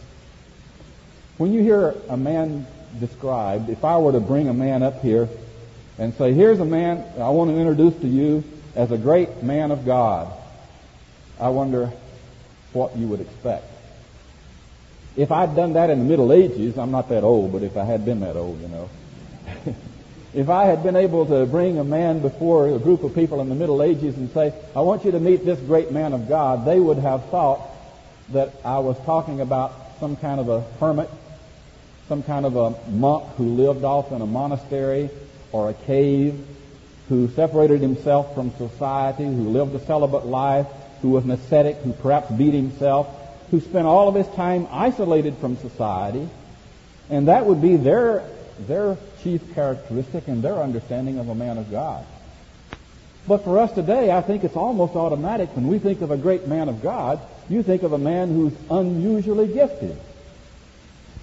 When 1.38 1.54
you 1.54 1.62
hear 1.62 1.96
a 2.10 2.18
man 2.18 2.66
described, 3.00 3.70
if 3.70 3.84
I 3.84 3.98
were 3.98 4.14
to 4.14 4.20
bring 4.20 4.48
a 4.48 4.54
man 4.54 4.84
up 4.84 5.02
here 5.02 5.28
and 5.98 6.14
say, 6.14 6.34
here's 6.34 6.60
a 6.60 6.66
man 6.66 7.04
I 7.20 7.30
want 7.30 7.52
to 7.52 7.58
introduce 7.58 7.96
to 8.02 8.08
you 8.08 8.44
as 8.76 8.92
a 8.92 8.98
great 8.98 9.44
man 9.44 9.72
of 9.72 9.86
God, 9.86 10.32
I 11.40 11.50
wonder 11.50 11.92
what 12.74 12.96
you 12.98 13.08
would 13.08 13.22
expect. 13.22 13.66
If 15.16 15.32
I'd 15.32 15.56
done 15.56 15.74
that 15.74 15.90
in 15.90 16.00
the 16.00 16.06
Middle 16.06 16.34
Ages, 16.34 16.78
I'm 16.78 16.92
not 16.92 17.10
that 17.10 17.24
old, 17.24 17.54
but 17.54 17.64
if 17.64 17.78
I 17.78 17.86
had 17.86 18.04
been 18.04 18.20
that 18.20 18.36
old, 18.36 18.62
you 18.62 18.68
know. 18.68 18.90
if 20.34 20.50
I 20.50 20.66
had 20.66 20.84
been 20.84 20.98
able 20.98 21.26
to 21.28 21.46
bring 21.46 21.80
a 21.80 21.86
man 21.86 22.20
before 22.20 22.68
a 22.68 22.80
group 22.80 23.04
of 23.04 23.16
people 23.16 23.40
in 23.40 23.48
the 23.48 23.56
Middle 23.56 23.82
Ages 23.82 24.18
and 24.18 24.30
say, 24.32 24.54
I 24.76 24.82
want 24.82 25.06
you 25.06 25.12
to 25.12 25.20
meet 25.20 25.46
this 25.46 25.60
great 25.60 25.92
man 25.92 26.12
of 26.12 26.28
God, 26.28 26.66
they 26.66 26.80
would 26.80 26.98
have 26.98 27.26
thought 27.30 27.62
that 28.30 28.54
I 28.64 28.80
was 28.80 28.98
talking 29.06 29.42
about 29.42 29.74
some 30.00 30.16
kind 30.16 30.40
of 30.40 30.50
a 30.50 30.62
hermit 30.80 31.10
some 32.08 32.22
kind 32.22 32.46
of 32.46 32.56
a 32.56 32.90
monk 32.90 33.24
who 33.36 33.56
lived 33.56 33.84
off 33.84 34.12
in 34.12 34.22
a 34.22 34.26
monastery 34.26 35.10
or 35.52 35.70
a 35.70 35.74
cave, 35.74 36.46
who 37.10 37.30
separated 37.30 37.82
himself 37.82 38.34
from 38.36 38.52
society, 38.58 39.24
who 39.24 39.50
lived 39.50 39.74
a 39.76 39.80
celibate 39.86 40.26
life, 40.26 40.68
who 41.02 41.10
was 41.10 41.24
an 41.24 41.32
ascetic, 41.32 41.78
who 41.78 41.94
perhaps 41.94 42.32
beat 42.32 42.54
himself, 42.54 43.08
who 43.52 43.60
spent 43.60 43.88
all 43.88 44.08
of 44.08 44.16
his 44.16 44.28
time 44.36 44.68
isolated 44.72 45.36
from 45.38 45.58
society, 45.58 46.28
and 47.10 47.28
that 47.28 47.46
would 47.46 47.62
be 47.62 47.76
their, 47.76 48.24
their 48.68 48.98
chief 49.24 49.42
characteristic 49.54 50.28
and 50.28 50.44
their 50.44 50.58
understanding 50.58 51.20
of 51.20 51.30
a 51.30 51.36
man 51.36 51.58
of 51.58 51.70
God. 51.72 52.06
But 53.28 53.44
for 53.44 53.60
us 53.60 53.72
today, 53.72 54.12
I 54.12 54.22
think 54.22 54.44
it's 54.44 54.56
almost 54.56 54.96
automatic 54.96 55.56
when 55.56 55.68
we 55.68 55.80
think 55.80 56.02
of 56.02 56.12
a 56.12 56.18
great 56.18 56.48
man 56.48 56.70
of 56.70 56.84
God, 56.84 57.20
you 57.50 57.64
think 57.64 57.84
of 57.84 57.94
a 57.94 57.98
man 57.98 58.34
who's 58.34 58.54
unusually 58.70 59.48
gifted 59.48 59.98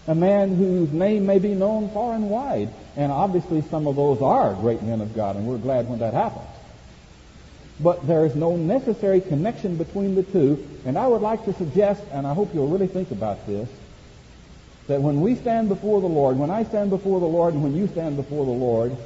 a 0.06 0.14
man 0.14 0.56
whose 0.56 0.92
name 0.92 1.26
may 1.26 1.38
be 1.38 1.54
known 1.54 1.88
far 1.90 2.14
and 2.14 2.28
wide. 2.28 2.68
And 2.96 3.12
obviously 3.12 3.62
some 3.62 3.86
of 3.86 3.96
those 3.96 4.20
are 4.20 4.54
great 4.54 4.82
men 4.82 5.00
of 5.00 5.14
God, 5.14 5.36
and 5.36 5.46
we're 5.46 5.58
glad 5.58 5.88
when 5.88 6.00
that 6.00 6.14
happens. 6.14 6.48
But 7.80 8.06
there 8.06 8.26
is 8.26 8.34
no 8.34 8.56
necessary 8.56 9.20
connection 9.20 9.76
between 9.76 10.14
the 10.14 10.22
two, 10.22 10.66
and 10.84 10.98
I 10.98 11.06
would 11.06 11.22
like 11.22 11.44
to 11.46 11.54
suggest, 11.54 12.02
and 12.12 12.26
I 12.26 12.34
hope 12.34 12.54
you'll 12.54 12.68
really 12.68 12.86
think 12.86 13.10
about 13.10 13.46
this, 13.46 13.68
that 14.88 15.00
when 15.00 15.20
we 15.20 15.36
stand 15.36 15.68
before 15.68 16.00
the 16.00 16.08
Lord, 16.08 16.36
when 16.36 16.50
I 16.50 16.64
stand 16.64 16.90
before 16.90 17.20
the 17.20 17.26
Lord, 17.26 17.54
and 17.54 17.62
when 17.62 17.74
you 17.74 17.86
stand 17.86 18.16
before 18.16 18.44
the 18.44 18.52
Lord, 18.52 18.96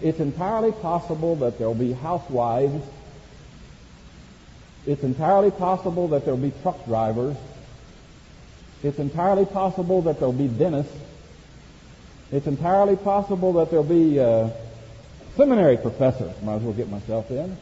it's 0.00 0.20
entirely 0.20 0.72
possible 0.72 1.36
that 1.36 1.58
there'll 1.58 1.74
be 1.74 1.92
housewives. 1.92 2.82
It's 4.86 5.02
entirely 5.02 5.50
possible 5.50 6.08
that 6.08 6.24
there'll 6.24 6.40
be 6.40 6.52
truck 6.62 6.84
drivers 6.86 7.36
it's 8.82 8.98
entirely 8.98 9.44
possible 9.44 10.02
that 10.02 10.18
there'll 10.18 10.32
be 10.32 10.48
dentists. 10.48 10.96
It's 12.32 12.46
entirely 12.46 12.96
possible 12.96 13.54
that 13.54 13.70
there'll 13.70 13.84
be 13.84 14.18
uh, 14.18 14.50
seminary 15.36 15.76
professors. 15.76 16.32
Might 16.42 16.56
as 16.56 16.62
well 16.62 16.72
get 16.72 16.88
myself 16.88 17.30
in. 17.30 17.56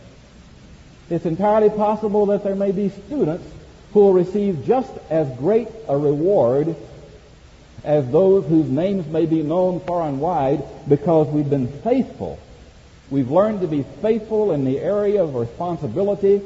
It's 1.10 1.26
entirely 1.26 1.70
possible 1.70 2.26
that 2.26 2.44
there 2.44 2.54
may 2.54 2.70
be 2.70 2.90
students 2.90 3.44
who 3.92 4.00
will 4.00 4.12
receive 4.12 4.64
just 4.64 4.92
as 5.10 5.28
great 5.38 5.68
a 5.88 5.96
reward 5.96 6.76
as 7.82 8.08
those 8.10 8.46
whose 8.46 8.68
names 8.68 9.06
may 9.08 9.26
be 9.26 9.42
known 9.42 9.80
far 9.80 10.06
and 10.06 10.20
wide 10.20 10.62
because 10.88 11.26
we've 11.28 11.48
been 11.50 11.68
faithful. 11.82 12.38
We've 13.10 13.30
learned 13.30 13.62
to 13.62 13.66
be 13.66 13.84
faithful 14.02 14.52
in 14.52 14.64
the 14.64 14.78
area 14.78 15.22
of 15.22 15.34
responsibility 15.34 16.42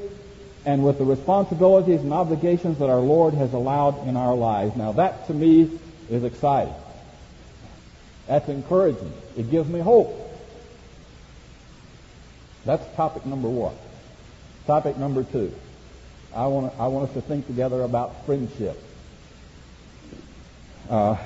and 0.64 0.85
with 0.85 0.98
the 0.98 1.05
responsibilities 1.05 2.01
and 2.01 2.12
obligations 2.12 2.79
that 2.79 2.88
our 2.88 3.01
Lord 3.01 3.35
has 3.35 3.53
allowed 3.53 4.07
in 4.07 4.16
our 4.16 4.35
lives. 4.35 4.77
Now 4.77 4.92
that 4.92 5.27
to 5.27 5.35
me 5.35 5.79
is 6.09 6.25
exciting. 6.25 6.75
That's 8.27 8.48
encouraging. 8.48 9.12
It 9.37 9.51
gives 9.51 9.68
me 9.68 9.81
hope. 9.81 10.18
That's 12.64 12.85
topic 12.94 13.27
number 13.27 13.48
one. 13.48 13.75
Topic 14.66 14.96
number 14.96 15.25
two. 15.25 15.53
I 16.35 16.46
want, 16.46 16.72
I 16.79 16.87
want 16.87 17.09
us 17.09 17.14
to 17.14 17.20
think 17.20 17.46
together 17.46 17.83
about 17.83 18.25
friendship. 18.25 18.81
Uh, 20.88 21.16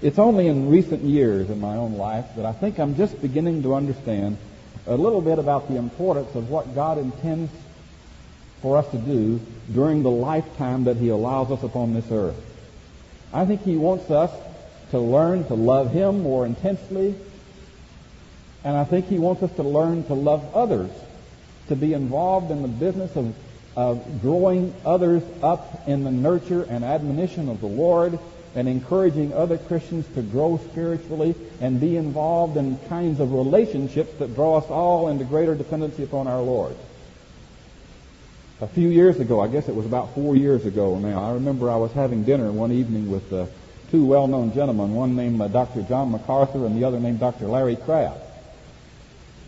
it's 0.00 0.18
only 0.18 0.48
in 0.48 0.68
recent 0.68 1.02
years 1.02 1.50
in 1.50 1.60
my 1.60 1.76
own 1.76 1.96
life 1.96 2.26
that 2.36 2.44
I 2.44 2.52
think 2.52 2.80
I'm 2.80 2.96
just 2.96 3.20
beginning 3.20 3.62
to 3.62 3.74
understand 3.74 4.38
a 4.86 4.96
little 4.96 5.20
bit 5.20 5.38
about 5.38 5.68
the 5.68 5.76
importance 5.76 6.34
of 6.34 6.50
what 6.50 6.74
God 6.74 6.98
intends 6.98 7.52
for 8.62 8.78
us 8.78 8.88
to 8.92 8.98
do 8.98 9.40
during 9.72 10.02
the 10.02 10.10
lifetime 10.10 10.84
that 10.84 10.96
He 10.96 11.08
allows 11.08 11.50
us 11.50 11.62
upon 11.62 11.92
this 11.92 12.10
earth. 12.10 12.40
I 13.32 13.44
think 13.44 13.62
He 13.62 13.76
wants 13.76 14.10
us 14.10 14.30
to 14.92 15.00
learn 15.00 15.44
to 15.48 15.54
love 15.54 15.90
Him 15.90 16.22
more 16.22 16.46
intensely, 16.46 17.14
and 18.64 18.76
I 18.76 18.84
think 18.84 19.08
He 19.08 19.18
wants 19.18 19.42
us 19.42 19.52
to 19.56 19.62
learn 19.62 20.04
to 20.04 20.14
love 20.14 20.54
others, 20.54 20.90
to 21.68 21.76
be 21.76 21.92
involved 21.92 22.50
in 22.50 22.62
the 22.62 22.68
business 22.68 23.14
of, 23.16 23.34
of 23.76 24.22
growing 24.22 24.72
others 24.86 25.22
up 25.42 25.86
in 25.88 26.04
the 26.04 26.12
nurture 26.12 26.62
and 26.62 26.84
admonition 26.84 27.48
of 27.48 27.60
the 27.60 27.66
Lord 27.66 28.18
and 28.54 28.68
encouraging 28.68 29.32
other 29.32 29.56
Christians 29.56 30.06
to 30.14 30.22
grow 30.22 30.60
spiritually 30.70 31.34
and 31.60 31.80
be 31.80 31.96
involved 31.96 32.56
in 32.56 32.78
kinds 32.88 33.18
of 33.18 33.32
relationships 33.32 34.12
that 34.18 34.34
draw 34.34 34.58
us 34.58 34.66
all 34.66 35.08
into 35.08 35.24
greater 35.24 35.54
dependency 35.54 36.02
upon 36.02 36.28
our 36.28 36.42
Lord. 36.42 36.76
A 38.62 38.68
few 38.68 38.88
years 38.90 39.18
ago, 39.18 39.40
I 39.40 39.48
guess 39.48 39.68
it 39.68 39.74
was 39.74 39.86
about 39.86 40.14
four 40.14 40.36
years 40.36 40.66
ago 40.66 40.96
now, 40.96 41.20
I 41.20 41.32
remember 41.32 41.68
I 41.68 41.74
was 41.74 41.90
having 41.90 42.22
dinner 42.22 42.52
one 42.52 42.70
evening 42.70 43.10
with 43.10 43.32
uh, 43.32 43.46
two 43.90 44.04
well-known 44.04 44.54
gentlemen, 44.54 44.94
one 44.94 45.16
named 45.16 45.40
uh, 45.40 45.48
Dr. 45.48 45.82
John 45.82 46.12
MacArthur 46.12 46.64
and 46.64 46.80
the 46.80 46.84
other 46.84 47.00
named 47.00 47.18
Dr. 47.18 47.48
Larry 47.48 47.74
Crabb. 47.74 48.16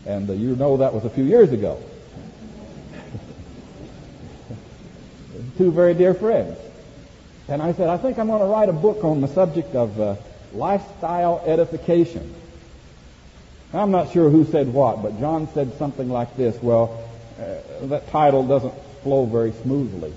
And 0.05 0.29
uh, 0.29 0.33
you 0.33 0.57
know 0.57 0.79
that 0.79 0.92
was 0.92 1.05
a 1.05 1.11
few 1.11 1.22
years 1.22 1.53
ago. 1.53 1.81
two 5.59 5.70
very 5.70 5.94
dear 5.94 6.14
friends. 6.14 6.59
And 7.46 7.62
I 7.62 7.72
said, 7.72 7.88
I 7.88 7.98
think 7.98 8.18
I'm 8.18 8.27
going 8.27 8.40
to 8.40 8.46
write 8.46 8.68
a 8.68 8.72
book 8.72 9.05
on 9.05 9.20
the 9.20 9.29
subject 9.29 9.77
of 9.77 10.00
uh, 10.00 10.16
lifestyle 10.53 11.40
edification. 11.46 12.35
I'm 13.72 13.92
not 13.92 14.11
sure 14.11 14.29
who 14.29 14.44
said 14.44 14.72
what, 14.72 15.05
but 15.05 15.20
John 15.20 15.46
said 15.55 15.79
something 15.79 16.09
like 16.09 16.37
this. 16.37 16.61
Well, 16.61 17.00
uh, 17.38 17.87
that 17.87 18.09
title 18.09 18.44
doesn't 18.44 18.74
flow 19.05 19.27
very 19.27 19.53
smoothly. 19.62 20.12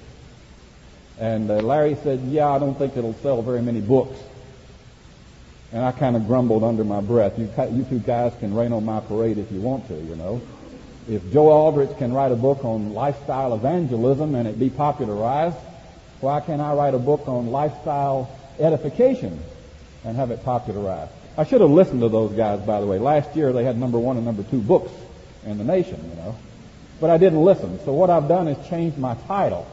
And 1.19 1.52
uh, 1.52 1.58
Larry 1.58 1.95
said, 2.02 2.21
yeah, 2.21 2.50
I 2.50 2.58
don't 2.58 2.76
think 2.78 2.97
it'll 2.97 3.13
sell 3.15 3.43
very 3.43 3.62
many 3.62 3.82
books. 3.82 4.17
And 5.71 5.84
I 5.84 5.91
kind 5.91 6.15
of 6.15 6.26
grumbled 6.26 6.63
under 6.63 6.84
my 6.84 7.02
breath. 7.02 7.38
You, 7.38 7.52
you 7.71 7.84
two 7.84 8.00
guys 8.00 8.34
can 8.39 8.56
rain 8.56 8.73
on 8.73 8.86
my 8.86 9.02
parade 9.02 9.38
if 9.38 9.52
you 9.52 9.62
want 9.62 9.88
to, 9.89 9.95
you 9.95 10.15
know. 10.15 10.41
If 11.10 11.32
Joe 11.32 11.50
Aldrich 11.50 11.97
can 11.97 12.13
write 12.13 12.32
a 12.32 12.36
book 12.36 12.65
on 12.65 12.93
lifestyle 12.93 13.54
evangelism 13.54 14.36
and 14.36 14.47
it 14.47 14.60
be 14.60 14.69
popularized, 14.69 15.58
why 16.21 16.39
can't 16.39 16.62
I 16.62 16.73
write 16.73 16.93
a 16.93 17.00
book 17.00 17.28
on 17.28 17.52
lifestyle 17.52 18.30
edification 18.60 19.39
and 20.04 20.15
have 20.17 20.32
it 20.32 20.43
popularized? 20.43 21.12
I 21.38 21.43
should 21.43 21.62
have 21.62 21.69
listened 21.69 22.02
to 22.02 22.10
those 22.10 22.32
guys, 22.34 22.62
by 22.62 22.82
the 22.82 22.88
way. 22.88 22.97
Last 22.97 23.36
year 23.36 23.54
they 23.54 23.63
had 23.63 23.78
number 23.78 24.00
one 24.00 24.17
and 24.17 24.26
number 24.26 24.43
two 24.43 24.60
books 24.60 24.91
in 25.45 25.58
the 25.58 25.63
nation, 25.63 26.10
you 26.10 26.15
know. 26.15 26.36
But 26.99 27.10
I 27.10 27.17
didn't 27.17 27.43
listen. 27.43 27.79
So 27.86 27.93
what 27.93 28.10
I've 28.10 28.27
done 28.27 28.47
is 28.47 28.67
changed 28.69 28.97
my 28.97 29.15
title. 29.27 29.67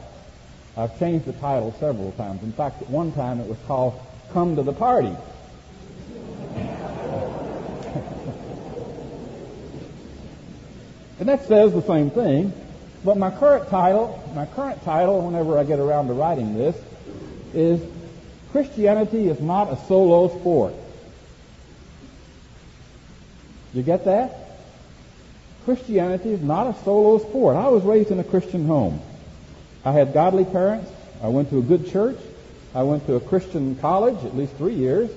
I've 0.77 0.97
changed 0.99 1.25
the 1.25 1.33
title 1.33 1.73
several 1.79 2.11
times. 2.13 2.43
In 2.43 2.51
fact, 2.51 2.81
at 2.81 2.89
one 2.89 3.11
time 3.13 3.39
it 3.39 3.47
was 3.47 3.57
called 3.65 3.99
Come 4.33 4.55
to 4.57 4.63
the 4.63 4.73
Party. 4.73 5.15
and 11.19 11.29
that 11.29 11.47
says 11.47 11.73
the 11.73 11.81
same 11.83 12.09
thing. 12.09 12.53
But 13.03 13.17
my 13.17 13.31
current 13.31 13.69
title, 13.69 14.21
my 14.35 14.45
current 14.47 14.83
title, 14.83 15.21
whenever 15.21 15.57
I 15.57 15.63
get 15.63 15.79
around 15.79 16.07
to 16.07 16.13
writing 16.13 16.57
this, 16.57 16.75
is 17.53 17.79
Christianity 18.51 19.27
is 19.27 19.39
not 19.39 19.71
a 19.71 19.77
solo 19.87 20.27
sport. 20.39 20.73
You 23.73 23.83
get 23.83 24.05
that? 24.05 24.44
Christianity 25.65 26.31
is 26.31 26.41
not 26.41 26.67
a 26.67 26.83
solo 26.83 27.17
sport. 27.17 27.55
I 27.55 27.67
was 27.69 27.83
raised 27.83 28.11
in 28.11 28.19
a 28.19 28.23
Christian 28.23 28.65
home. 28.65 29.01
I 29.83 29.91
had 29.91 30.13
godly 30.13 30.45
parents. 30.45 30.89
I 31.21 31.27
went 31.27 31.49
to 31.49 31.57
a 31.57 31.61
good 31.61 31.89
church. 31.91 32.17
I 32.73 32.83
went 32.83 33.07
to 33.07 33.15
a 33.15 33.19
Christian 33.19 33.75
college, 33.77 34.23
at 34.23 34.37
least 34.37 34.53
three 34.55 34.75
years. 34.75 35.09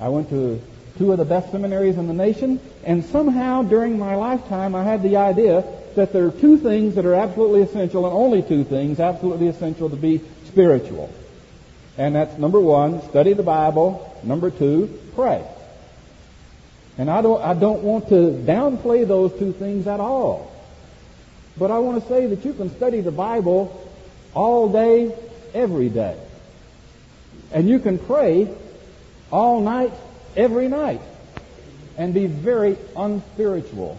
I 0.00 0.08
went 0.08 0.28
to 0.30 0.60
two 0.98 1.12
of 1.12 1.18
the 1.18 1.24
best 1.24 1.50
seminaries 1.52 1.96
in 1.98 2.08
the 2.08 2.14
nation. 2.14 2.60
And 2.84 3.04
somehow 3.04 3.62
during 3.62 3.98
my 3.98 4.16
lifetime, 4.16 4.74
I 4.74 4.82
had 4.82 5.02
the 5.02 5.16
idea 5.16 5.64
that 5.94 6.12
there 6.12 6.26
are 6.26 6.30
two 6.30 6.56
things 6.56 6.96
that 6.96 7.06
are 7.06 7.14
absolutely 7.14 7.62
essential 7.62 8.06
and 8.06 8.14
only 8.14 8.42
two 8.42 8.64
things 8.64 8.98
absolutely 8.98 9.48
essential 9.48 9.88
to 9.88 9.96
be 9.96 10.20
spiritual. 10.46 11.12
And 11.96 12.14
that's 12.14 12.38
number 12.38 12.60
one, 12.60 13.02
study 13.10 13.34
the 13.34 13.42
Bible. 13.42 14.18
Number 14.22 14.50
two, 14.50 14.98
pray. 15.14 15.44
And 17.00 17.08
I 17.08 17.22
don't, 17.22 17.42
I 17.42 17.54
don't 17.54 17.82
want 17.82 18.10
to 18.10 18.14
downplay 18.46 19.08
those 19.08 19.32
two 19.38 19.54
things 19.54 19.86
at 19.86 20.00
all. 20.00 20.52
But 21.56 21.70
I 21.70 21.78
want 21.78 22.02
to 22.02 22.06
say 22.06 22.26
that 22.26 22.44
you 22.44 22.52
can 22.52 22.68
study 22.76 23.00
the 23.00 23.10
Bible 23.10 23.90
all 24.34 24.68
day, 24.68 25.16
every 25.54 25.88
day. 25.88 26.14
And 27.52 27.70
you 27.70 27.78
can 27.78 27.98
pray 27.98 28.54
all 29.32 29.62
night, 29.62 29.94
every 30.36 30.68
night. 30.68 31.00
And 31.96 32.12
be 32.12 32.26
very 32.26 32.76
unspiritual. 32.94 33.98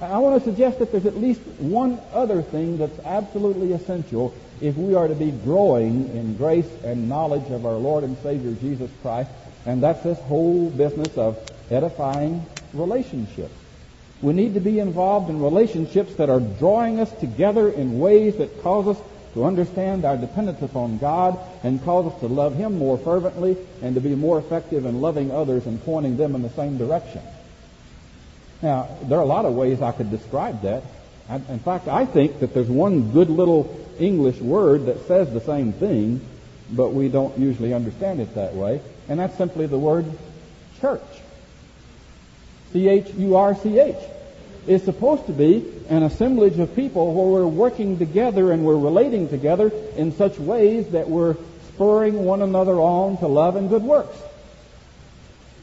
I 0.00 0.16
want 0.16 0.42
to 0.42 0.50
suggest 0.50 0.78
that 0.78 0.92
there's 0.92 1.04
at 1.04 1.18
least 1.18 1.42
one 1.58 2.00
other 2.14 2.40
thing 2.40 2.78
that's 2.78 2.98
absolutely 3.00 3.74
essential 3.74 4.32
if 4.62 4.78
we 4.78 4.94
are 4.94 5.08
to 5.08 5.14
be 5.14 5.30
growing 5.30 6.08
in 6.16 6.38
grace 6.38 6.70
and 6.84 7.06
knowledge 7.06 7.50
of 7.50 7.66
our 7.66 7.74
Lord 7.74 8.02
and 8.02 8.16
Savior 8.22 8.54
Jesus 8.62 8.90
Christ, 9.02 9.28
and 9.66 9.82
that's 9.82 10.02
this 10.02 10.18
whole 10.20 10.70
business 10.70 11.16
of 11.16 11.38
edifying 11.70 12.44
relationships. 12.72 13.54
We 14.22 14.32
need 14.32 14.54
to 14.54 14.60
be 14.60 14.78
involved 14.78 15.30
in 15.30 15.42
relationships 15.42 16.14
that 16.16 16.28
are 16.28 16.40
drawing 16.40 17.00
us 17.00 17.10
together 17.20 17.70
in 17.70 17.98
ways 17.98 18.36
that 18.36 18.62
cause 18.62 18.88
us 18.88 19.02
to 19.34 19.44
understand 19.44 20.04
our 20.04 20.16
dependence 20.16 20.60
upon 20.60 20.98
God 20.98 21.38
and 21.62 21.82
cause 21.84 22.12
us 22.12 22.20
to 22.20 22.26
love 22.26 22.54
Him 22.56 22.78
more 22.78 22.98
fervently 22.98 23.56
and 23.80 23.94
to 23.94 24.00
be 24.00 24.14
more 24.14 24.38
effective 24.38 24.84
in 24.84 25.00
loving 25.00 25.30
others 25.30 25.66
and 25.66 25.82
pointing 25.84 26.16
them 26.16 26.34
in 26.34 26.42
the 26.42 26.50
same 26.50 26.78
direction. 26.78 27.22
Now, 28.62 28.88
there 29.04 29.18
are 29.18 29.22
a 29.22 29.26
lot 29.26 29.46
of 29.46 29.54
ways 29.54 29.80
I 29.80 29.92
could 29.92 30.10
describe 30.10 30.62
that. 30.62 30.82
In 31.48 31.60
fact, 31.60 31.86
I 31.86 32.06
think 32.06 32.40
that 32.40 32.52
there's 32.52 32.68
one 32.68 33.12
good 33.12 33.30
little 33.30 33.78
English 33.98 34.40
word 34.40 34.86
that 34.86 35.06
says 35.06 35.32
the 35.32 35.40
same 35.40 35.72
thing, 35.72 36.20
but 36.70 36.90
we 36.90 37.08
don't 37.08 37.38
usually 37.38 37.74
understand 37.74 38.20
it 38.20 38.34
that 38.34 38.54
way, 38.54 38.80
and 39.08 39.18
that's 39.18 39.36
simply 39.36 39.66
the 39.66 39.78
word 39.78 40.06
church. 40.80 41.02
C-H-U-R-C-H. 42.72 43.96
It's 44.66 44.84
supposed 44.84 45.26
to 45.26 45.32
be 45.32 45.66
an 45.88 46.02
assemblage 46.02 46.58
of 46.58 46.76
people 46.76 47.12
where 47.12 47.42
we're 47.42 47.48
working 47.48 47.98
together 47.98 48.52
and 48.52 48.64
we're 48.64 48.76
relating 48.76 49.28
together 49.28 49.72
in 49.96 50.12
such 50.12 50.38
ways 50.38 50.88
that 50.90 51.08
we're 51.08 51.36
spurring 51.74 52.24
one 52.24 52.42
another 52.42 52.74
on 52.74 53.16
to 53.18 53.26
love 53.26 53.56
and 53.56 53.68
good 53.68 53.82
works. 53.82 54.16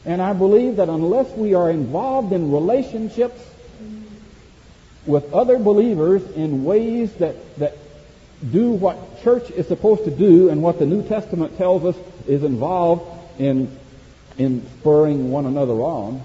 And 0.04 0.22
I 0.22 0.34
believe 0.34 0.78
that 0.78 0.90
unless 0.90 1.30
we 1.32 1.54
are 1.54 1.70
involved 1.70 2.34
in 2.34 2.52
relationships 2.52 3.40
with 5.06 5.34
other 5.34 5.58
believers 5.58 6.24
in 6.32 6.64
ways 6.64 7.14
that, 7.16 7.36
that 7.60 7.78
do 8.52 8.72
what 8.72 9.24
church 9.24 9.50
is 9.52 9.68
supposed 9.68 10.06
to 10.06 10.12
do 10.12 10.50
and 10.50 10.62
what 10.62 10.80
the 10.80 10.86
New 10.86 11.08
Testament 11.08 11.58
tells 11.58 11.84
us 11.84 11.96
is 12.28 12.44
involved 12.44 13.06
in, 13.40 13.76
in 14.38 14.66
spurring 14.80 15.32
one 15.32 15.46
another 15.46 15.74
on, 15.74 16.22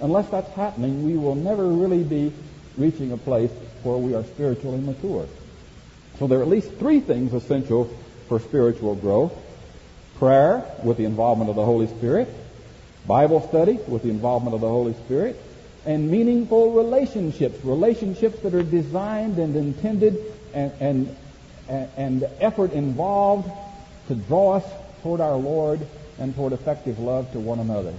unless 0.00 0.28
that's 0.30 0.52
happening, 0.54 1.04
we 1.04 1.16
will 1.16 1.34
never 1.34 1.66
really 1.66 2.02
be 2.02 2.32
reaching 2.76 3.12
a 3.12 3.16
place 3.16 3.50
where 3.82 3.96
we 3.96 4.14
are 4.14 4.24
spiritually 4.24 4.80
mature. 4.80 5.26
So 6.18 6.26
there 6.26 6.40
are 6.40 6.42
at 6.42 6.48
least 6.48 6.72
three 6.74 7.00
things 7.00 7.32
essential 7.32 7.86
for 8.28 8.40
spiritual 8.40 8.94
growth. 8.94 9.32
Prayer 10.18 10.64
with 10.84 10.98
the 10.98 11.04
involvement 11.04 11.48
of 11.48 11.56
the 11.56 11.64
Holy 11.64 11.86
Spirit. 11.86 12.28
Bible 13.06 13.46
study 13.48 13.78
with 13.88 14.02
the 14.02 14.10
involvement 14.10 14.54
of 14.54 14.60
the 14.60 14.68
Holy 14.68 14.92
Spirit, 14.92 15.40
and 15.86 16.10
meaningful 16.10 16.72
relationships, 16.72 17.64
relationships 17.64 18.38
that 18.40 18.54
are 18.54 18.62
designed 18.62 19.38
and 19.38 19.56
intended 19.56 20.18
and, 20.52 20.72
and, 20.80 21.16
and 21.70 22.20
the 22.20 22.42
effort 22.42 22.72
involved 22.72 23.50
to 24.08 24.14
draw 24.14 24.54
us 24.56 24.64
toward 25.02 25.20
our 25.20 25.36
Lord 25.36 25.80
and 26.18 26.34
toward 26.34 26.52
effective 26.52 26.98
love 26.98 27.30
to 27.32 27.40
one 27.40 27.58
another. 27.58 27.94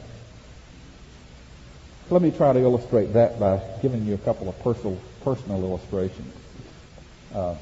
Let 2.10 2.21
me 2.21 2.31
try 2.31 2.51
to 2.51 2.60
illustrate 2.60 3.13
that 3.13 3.39
by 3.39 3.62
giving 3.81 4.05
you 4.05 4.15
a 4.15 4.17
couple 4.17 4.49
of 4.49 4.60
personal, 4.60 4.99
personal 5.23 5.63
illustrations. 5.63 6.34
Uh, 7.34 7.55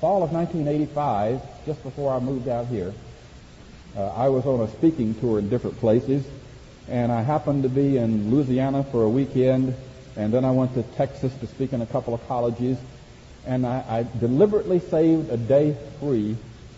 fall 0.00 0.22
of 0.22 0.32
1985, 0.32 1.40
just 1.66 1.82
before 1.82 2.14
I 2.14 2.20
moved 2.20 2.46
out 2.46 2.68
here, 2.68 2.94
uh, 3.96 4.06
I 4.10 4.28
was 4.28 4.46
on 4.46 4.60
a 4.60 4.70
speaking 4.70 5.14
tour 5.16 5.40
in 5.40 5.48
different 5.48 5.78
places, 5.80 6.24
and 6.88 7.10
I 7.10 7.22
happened 7.22 7.64
to 7.64 7.68
be 7.68 7.98
in 7.98 8.30
Louisiana 8.30 8.84
for 8.84 9.02
a 9.02 9.08
weekend, 9.08 9.74
and 10.16 10.32
then 10.32 10.44
I 10.44 10.52
went 10.52 10.74
to 10.74 10.82
Texas 10.82 11.34
to 11.40 11.46
speak 11.48 11.72
in 11.72 11.82
a 11.82 11.86
couple 11.86 12.14
of 12.14 12.26
colleges, 12.28 12.78
and 13.46 13.66
I, 13.66 13.84
I 13.88 14.18
deliberately 14.20 14.80
saved 14.80 15.30
a 15.30 15.36
day 15.36 15.76
free 16.00 16.36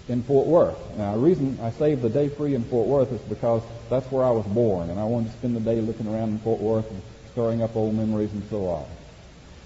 in 0.09 0.23
Fort 0.23 0.47
Worth. 0.47 0.79
Now, 0.97 1.13
the 1.13 1.19
reason 1.19 1.59
I 1.63 1.71
saved 1.71 2.03
the 2.03 2.11
day 2.11 2.29
free 2.29 2.55
in 2.55 2.65
Fort 2.65 2.87
Worth 2.87 3.13
is 3.13 3.21
because 3.23 3.63
that's 3.89 4.11
where 4.11 4.25
I 4.25 4.31
was 4.31 4.45
born, 4.47 4.91
and 4.91 5.01
I 5.01 5.05
wanted 5.05 5.33
to 5.33 5.39
spend 5.39 5.57
the 5.57 5.61
day 5.61 5.81
looking 5.81 6.07
around 6.07 6.31
in 6.31 6.39
Fort 6.41 6.61
Worth 6.61 6.91
and 6.91 7.03
stirring 7.33 7.63
up 7.63 7.75
old 7.77 7.95
memories 7.95 8.33
and 8.33 8.43
so 8.51 8.67
on. 8.69 8.87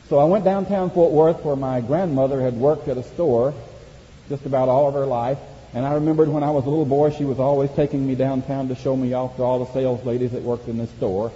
So 0.08 0.18
I 0.18 0.24
went 0.24 0.44
downtown 0.44 0.90
Fort 0.90 1.12
Worth 1.12 1.44
where 1.44 1.56
my 1.56 1.80
grandmother 1.80 2.40
had 2.40 2.54
worked 2.54 2.88
at 2.88 2.96
a 2.96 3.02
store 3.02 3.52
just 4.28 4.46
about 4.46 4.68
all 4.68 4.88
of 4.88 4.94
her 4.94 5.06
life. 5.06 5.38
And 5.74 5.84
I 5.84 5.94
remembered 5.94 6.28
when 6.28 6.42
I 6.42 6.50
was 6.50 6.64
a 6.64 6.70
little 6.70 6.87
boy, 6.87 7.11
she 7.11 7.24
was 7.24 7.38
always 7.38 7.70
taking 7.72 8.06
me 8.06 8.14
downtown 8.14 8.68
to 8.68 8.74
show 8.74 8.96
me 8.96 9.12
off 9.12 9.37
to 9.37 9.42
all 9.42 9.62
the 9.62 9.70
sales 9.72 10.02
ladies 10.06 10.32
that 10.32 10.42
worked 10.42 10.66
in 10.66 10.78
this 10.78 10.90
store. 10.92 11.30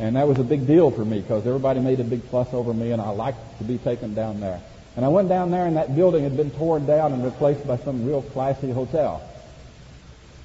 And 0.00 0.16
that 0.16 0.26
was 0.26 0.38
a 0.38 0.44
big 0.44 0.66
deal 0.66 0.90
for 0.90 1.04
me 1.04 1.20
because 1.20 1.46
everybody 1.46 1.78
made 1.78 2.00
a 2.00 2.04
big 2.04 2.22
fuss 2.24 2.52
over 2.52 2.74
me 2.74 2.90
and 2.90 3.00
I 3.00 3.10
liked 3.10 3.58
to 3.58 3.64
be 3.64 3.78
taken 3.78 4.14
down 4.14 4.40
there. 4.40 4.60
And 4.96 5.04
I 5.04 5.08
went 5.08 5.28
down 5.28 5.50
there 5.50 5.66
and 5.66 5.76
that 5.76 5.94
building 5.94 6.24
had 6.24 6.36
been 6.36 6.50
torn 6.52 6.86
down 6.86 7.12
and 7.12 7.22
replaced 7.22 7.66
by 7.66 7.76
some 7.76 8.06
real 8.06 8.22
classy 8.22 8.70
hotel. 8.70 9.22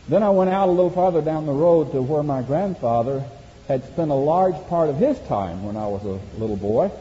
Then 0.10 0.24
I 0.24 0.30
went 0.30 0.50
out 0.50 0.68
a 0.68 0.72
little 0.72 0.90
farther 0.90 1.22
down 1.22 1.46
the 1.46 1.54
road 1.54 1.94
to 1.94 2.02
where 2.02 2.22
my 2.22 2.42
grandfather 2.42 3.24
had 3.70 3.86
spent 3.86 4.12
a 4.12 4.16
large 4.16 4.56
part 4.68 4.90
of 4.90 4.98
his 4.98 5.18
time 5.22 5.64
when 5.64 5.78
I 5.78 5.88
was 5.88 6.04
a 6.04 6.20
little 6.38 6.58
boy. 6.58 6.92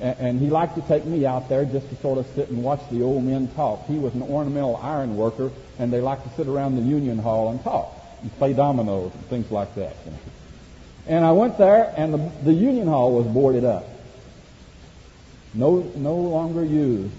And 0.00 0.40
he 0.40 0.50
liked 0.50 0.74
to 0.74 0.82
take 0.82 1.06
me 1.06 1.24
out 1.24 1.48
there 1.48 1.64
just 1.64 1.88
to 1.88 1.96
sort 1.96 2.18
of 2.18 2.26
sit 2.34 2.50
and 2.50 2.62
watch 2.62 2.80
the 2.90 3.02
old 3.02 3.24
men 3.24 3.48
talk. 3.54 3.86
He 3.86 3.98
was 3.98 4.12
an 4.14 4.22
ornamental 4.22 4.76
iron 4.76 5.16
worker, 5.16 5.52
and 5.78 5.92
they 5.92 6.00
liked 6.00 6.24
to 6.24 6.34
sit 6.36 6.48
around 6.48 6.74
the 6.74 6.82
union 6.82 7.18
hall 7.18 7.50
and 7.50 7.62
talk 7.62 7.94
and 8.20 8.36
play 8.36 8.52
dominoes 8.52 9.12
and 9.14 9.24
things 9.26 9.50
like 9.50 9.74
that. 9.76 9.96
And 11.06 11.24
I 11.24 11.32
went 11.32 11.56
there, 11.56 11.94
and 11.96 12.12
the, 12.12 12.32
the 12.44 12.52
union 12.52 12.88
hall 12.88 13.12
was 13.12 13.26
boarded 13.26 13.64
up 13.64 13.95
no, 15.54 15.80
no 15.96 16.16
longer 16.16 16.64
used. 16.64 17.14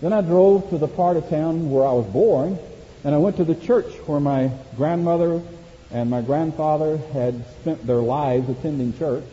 Then 0.00 0.12
I 0.12 0.20
drove 0.20 0.70
to 0.70 0.78
the 0.78 0.88
part 0.88 1.16
of 1.16 1.28
town 1.28 1.70
where 1.70 1.86
I 1.86 1.92
was 1.92 2.06
born, 2.06 2.58
and 3.04 3.14
I 3.14 3.18
went 3.18 3.36
to 3.36 3.44
the 3.44 3.54
church 3.54 3.92
where 4.06 4.20
my 4.20 4.50
grandmother 4.76 5.40
and 5.92 6.10
my 6.10 6.22
grandfather 6.22 6.96
had 7.12 7.44
spent 7.60 7.86
their 7.86 8.00
lives 8.00 8.48
attending 8.48 8.96
church, 8.98 9.24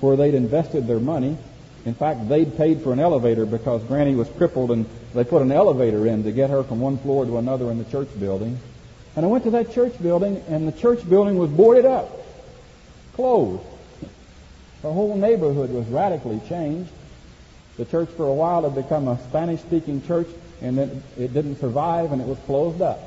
where 0.00 0.16
they'd 0.16 0.34
invested 0.34 0.86
their 0.86 1.00
money. 1.00 1.38
In 1.84 1.94
fact, 1.94 2.28
they'd 2.28 2.56
paid 2.56 2.82
for 2.82 2.92
an 2.92 2.98
elevator 2.98 3.46
because 3.46 3.82
Granny 3.84 4.16
was 4.16 4.28
crippled, 4.30 4.70
and 4.70 4.86
they 5.14 5.24
put 5.24 5.42
an 5.42 5.52
elevator 5.52 6.06
in 6.06 6.24
to 6.24 6.32
get 6.32 6.50
her 6.50 6.62
from 6.64 6.80
one 6.80 6.98
floor 6.98 7.24
to 7.24 7.38
another 7.38 7.70
in 7.70 7.78
the 7.78 7.84
church 7.84 8.08
building. 8.18 8.58
And 9.14 9.24
I 9.24 9.28
went 9.28 9.44
to 9.44 9.50
that 9.52 9.72
church 9.72 10.00
building, 10.02 10.42
and 10.48 10.68
the 10.68 10.72
church 10.72 11.08
building 11.08 11.38
was 11.38 11.48
boarded 11.48 11.86
up, 11.86 12.10
closed. 13.14 13.62
The 14.82 14.92
whole 14.92 15.16
neighborhood 15.16 15.70
was 15.70 15.86
radically 15.86 16.40
changed. 16.48 16.90
The 17.76 17.84
church 17.84 18.08
for 18.10 18.26
a 18.26 18.34
while 18.34 18.62
had 18.62 18.74
become 18.74 19.08
a 19.08 19.18
Spanish 19.28 19.60
speaking 19.60 20.02
church 20.06 20.28
and 20.62 20.78
then 20.78 21.02
it 21.18 21.34
didn't 21.34 21.60
survive 21.60 22.12
and 22.12 22.20
it 22.20 22.26
was 22.26 22.38
closed 22.46 22.80
up. 22.80 23.00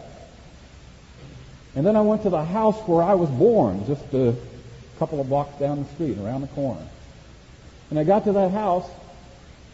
And 1.75 1.85
then 1.85 1.95
I 1.95 2.01
went 2.01 2.23
to 2.23 2.29
the 2.29 2.43
house 2.43 2.77
where 2.87 3.03
I 3.03 3.15
was 3.15 3.29
born, 3.29 3.85
just 3.85 4.13
a 4.13 4.35
couple 4.97 5.19
of 5.19 5.29
blocks 5.29 5.59
down 5.59 5.83
the 5.83 5.89
street, 5.93 6.17
around 6.19 6.41
the 6.41 6.47
corner. 6.47 6.85
And 7.89 7.97
I 7.97 8.03
got 8.03 8.25
to 8.25 8.33
that 8.33 8.51
house 8.51 8.89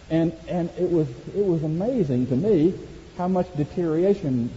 and, 0.09 0.33
and 0.47 0.69
it 0.77 0.89
was, 0.89 1.07
it 1.35 1.45
was 1.45 1.63
amazing 1.63 2.27
to 2.27 2.35
me 2.35 2.73
how 3.17 3.27
much 3.27 3.47
deterioration 3.55 4.51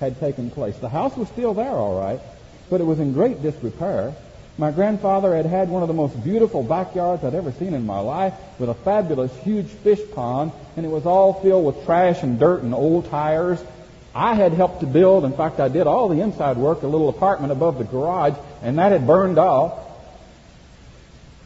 had 0.00 0.18
taken 0.20 0.50
place. 0.50 0.76
The 0.78 0.88
house 0.88 1.16
was 1.16 1.28
still 1.28 1.54
there, 1.54 1.70
all 1.70 1.98
right, 1.98 2.20
but 2.68 2.80
it 2.80 2.84
was 2.84 3.00
in 3.00 3.12
great 3.12 3.42
disrepair. 3.42 4.14
My 4.58 4.70
grandfather 4.70 5.34
had 5.34 5.46
had 5.46 5.70
one 5.70 5.82
of 5.82 5.88
the 5.88 5.94
most 5.94 6.22
beautiful 6.22 6.62
backyards 6.62 7.24
I'd 7.24 7.34
ever 7.34 7.52
seen 7.52 7.72
in 7.72 7.86
my 7.86 8.00
life 8.00 8.34
with 8.58 8.68
a 8.68 8.74
fabulous 8.74 9.34
huge 9.38 9.66
fish 9.66 10.00
pond, 10.14 10.52
and 10.76 10.84
it 10.84 10.90
was 10.90 11.06
all 11.06 11.32
filled 11.32 11.64
with 11.64 11.84
trash 11.84 12.22
and 12.22 12.38
dirt 12.38 12.62
and 12.62 12.74
old 12.74 13.08
tires. 13.08 13.58
I 14.14 14.34
had 14.34 14.52
helped 14.52 14.80
to 14.80 14.86
build, 14.86 15.24
in 15.24 15.32
fact, 15.32 15.58
I 15.58 15.68
did 15.68 15.86
all 15.86 16.08
the 16.08 16.20
inside 16.20 16.58
work, 16.58 16.82
a 16.82 16.86
little 16.86 17.08
apartment 17.08 17.50
above 17.50 17.78
the 17.78 17.84
garage, 17.84 18.34
and 18.62 18.78
that 18.78 18.92
had 18.92 19.06
burned 19.06 19.38
off. 19.38 19.78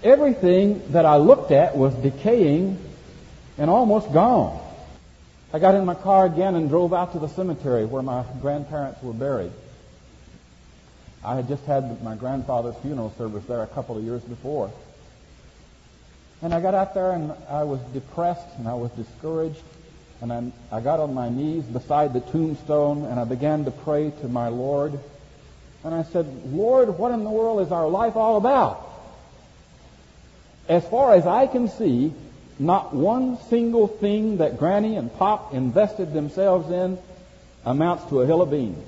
Everything 0.03 0.83
that 0.91 1.07
I 1.07 1.17
looked 1.17 1.53
at 1.53 1.77
was 1.77 1.95
decaying 1.95 2.77
and 3.57 3.71
almost 3.71 4.13
gone. 4.13 4.61
I 5.53 5.61
got 5.61 5.77
in 5.77 5.85
my 5.85 5.95
car 5.95 6.27
again 6.27 6.57
and 6.57 6.69
drove 6.69 6.93
out 6.93 7.13
to 7.13 7.21
the 7.21 7.29
cemetery 7.29 7.87
where 7.87 8.03
my 8.03 8.25
grandparents 8.43 9.01
were 9.03 9.13
buried. 9.13 9.53
I 11.27 11.35
had 11.35 11.49
just 11.49 11.65
had 11.65 12.05
my 12.05 12.15
grandfather's 12.15 12.77
funeral 12.77 13.13
service 13.19 13.45
there 13.47 13.61
a 13.61 13.67
couple 13.67 13.99
of 13.99 14.05
years 14.05 14.23
before. 14.23 14.71
And 16.41 16.55
I 16.55 16.61
got 16.61 16.73
out 16.75 16.95
there 16.95 17.11
and 17.11 17.33
I 17.51 17.65
was 17.65 17.81
depressed 17.93 18.47
and 18.59 18.69
I 18.69 18.75
was 18.75 18.93
discouraged. 18.93 19.61
And 20.21 20.33
I, 20.33 20.53
I 20.71 20.81
got 20.81 21.01
on 21.01 21.15
my 21.15 21.29
knees 21.29 21.65
beside 21.65 22.13
the 22.13 22.21
tombstone 22.21 23.05
and 23.07 23.19
I 23.19 23.25
began 23.25 23.65
to 23.65 23.73
pray 23.73 24.13
to 24.21 24.29
my 24.29 24.49
Lord. 24.49 25.01
And 25.83 25.93
I 25.93 26.05
said, 26.05 26.27
Lord, 26.53 26.97
what 26.97 27.11
in 27.11 27.25
the 27.25 27.31
world 27.31 27.61
is 27.67 27.73
our 27.73 27.89
life 27.89 28.15
all 28.15 28.37
about? 28.37 28.89
As 30.69 30.87
far 30.87 31.15
as 31.15 31.27
I 31.27 31.49
can 31.49 31.69
see, 31.69 32.13
not 32.61 32.95
one 32.95 33.39
single 33.49 33.89
thing 33.89 34.37
that 34.37 34.59
Granny 34.59 34.95
and 34.95 35.13
Pop 35.13 35.55
invested 35.55 36.13
themselves 36.13 36.71
in 36.71 36.99
amounts 37.65 38.05
to 38.11 38.21
a 38.21 38.27
hill 38.27 38.43
of 38.43 38.51
beans. 38.53 38.87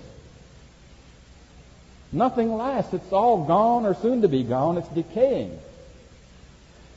Nothing 2.12 2.56
lasts. 2.56 2.94
It's 2.94 3.12
all 3.12 3.44
gone 3.44 3.84
or 3.84 3.94
soon 3.94 4.22
to 4.22 4.28
be 4.28 4.42
gone. 4.42 4.78
It's 4.78 4.88
decaying. 4.88 5.58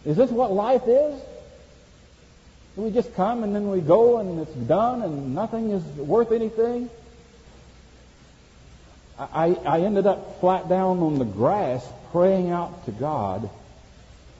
Is 0.06 0.18
this 0.18 0.32
what 0.32 0.52
life 0.52 0.84
is? 0.88 1.22
We 2.76 2.90
just 2.92 3.14
come 3.16 3.44
and 3.44 3.54
then 3.54 3.70
we 3.70 3.82
go 3.82 4.20
and 4.20 4.40
it's 4.40 4.54
done 4.54 5.02
and 5.02 5.36
nothing 5.36 5.72
is 5.72 5.84
worth 5.98 6.32
anything? 6.32 6.90
I, 9.20 9.54
I 9.66 9.82
ended 9.82 10.08
up 10.08 10.40
flat 10.40 10.70
down 10.70 11.00
on 11.00 11.20
the 11.20 11.26
grass 11.26 11.86
praying 12.12 12.50
out 12.50 12.86
to 12.86 12.92
God 12.92 13.50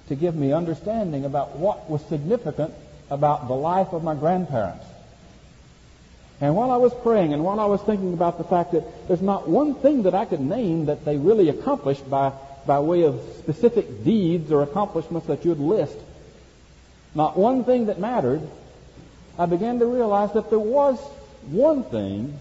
to 0.08 0.16
give 0.16 0.36
me 0.36 0.54
understanding 0.54 1.26
about 1.26 1.58
what 1.58 1.90
was 1.90 2.04
significant 2.06 2.74
about 3.10 3.48
the 3.48 3.54
life 3.54 3.94
of 3.94 4.04
my 4.04 4.16
grandparents. 4.16 4.86
And 6.42 6.56
while 6.56 6.72
I 6.72 6.78
was 6.78 6.92
praying 7.04 7.34
and 7.34 7.44
while 7.44 7.60
I 7.60 7.66
was 7.66 7.82
thinking 7.82 8.14
about 8.14 8.40
the 8.40 8.44
fact 8.44 8.72
that 8.72 9.08
there's 9.08 9.22
not 9.22 9.48
one 9.48 9.76
thing 9.76 10.04
that 10.04 10.16
I 10.16 10.26
could 10.26 10.42
name 10.42 10.88
that 10.88 11.06
they 11.06 11.16
really 11.16 11.50
accomplished 11.50 12.10
by, 12.10 12.34
by 12.66 12.80
way 12.80 13.04
of 13.04 13.22
specific 13.38 14.04
deeds 14.04 14.52
or 14.52 14.64
accomplishments 14.64 15.28
that 15.28 15.46
you'd 15.46 15.60
list, 15.60 15.96
not 17.14 17.38
one 17.38 17.64
thing 17.64 17.86
that 17.86 18.00
mattered, 18.00 18.42
I 19.38 19.46
began 19.46 19.78
to 19.80 19.86
realize 19.86 20.34
that 20.34 20.50
there 20.50 20.60
was 20.60 21.00
one 21.48 21.84
thing 21.84 22.40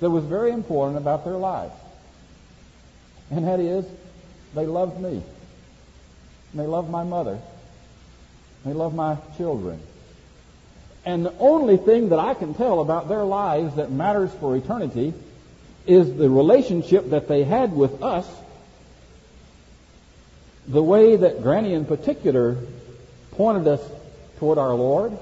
that 0.00 0.10
was 0.10 0.24
very 0.24 0.50
important 0.50 0.98
about 0.98 1.24
their 1.24 1.34
lives. 1.34 1.74
And 3.30 3.46
that 3.46 3.60
is, 3.60 3.84
they 4.54 4.66
loved 4.66 5.00
me. 5.00 5.22
And 6.50 6.60
they 6.60 6.66
loved 6.66 6.90
my 6.90 7.04
mother. 7.04 7.38
And 8.64 8.74
they 8.74 8.76
loved 8.76 8.96
my 8.96 9.18
children. 9.36 9.80
And 11.04 11.24
the 11.24 11.34
only 11.38 11.76
thing 11.76 12.10
that 12.10 12.18
I 12.18 12.34
can 12.34 12.54
tell 12.54 12.80
about 12.80 13.08
their 13.08 13.24
lives 13.24 13.76
that 13.76 13.90
matters 13.90 14.30
for 14.38 14.56
eternity 14.56 15.14
is 15.86 16.14
the 16.16 16.28
relationship 16.28 17.10
that 17.10 17.26
they 17.26 17.44
had 17.44 17.74
with 17.74 18.02
us, 18.02 18.26
the 20.68 20.82
way 20.82 21.16
that 21.16 21.42
Granny 21.42 21.72
in 21.72 21.86
particular 21.86 22.56
pointed 23.32 23.66
us 23.66 23.80
toward 24.38 24.58
our 24.58 24.74
Lord, 24.74 25.16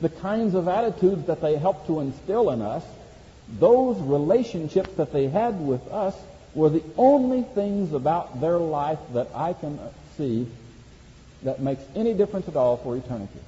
the 0.00 0.10
kinds 0.10 0.54
of 0.54 0.68
attitudes 0.68 1.26
that 1.26 1.40
they 1.40 1.56
helped 1.56 1.86
to 1.86 2.00
instill 2.00 2.50
in 2.50 2.60
us, 2.60 2.84
those 3.58 3.98
relationships 4.00 4.92
that 4.94 5.12
they 5.12 5.28
had 5.28 5.60
with 5.60 5.86
us 5.90 6.14
were 6.54 6.68
the 6.68 6.82
only 6.98 7.42
things 7.42 7.92
about 7.92 8.40
their 8.40 8.58
life 8.58 8.98
that 9.14 9.28
I 9.34 9.54
can 9.54 9.78
see 10.16 10.46
that 11.42 11.60
makes 11.60 11.82
any 11.96 12.14
difference 12.14 12.48
at 12.48 12.56
all 12.56 12.76
for 12.76 12.96
eternity. 12.96 13.40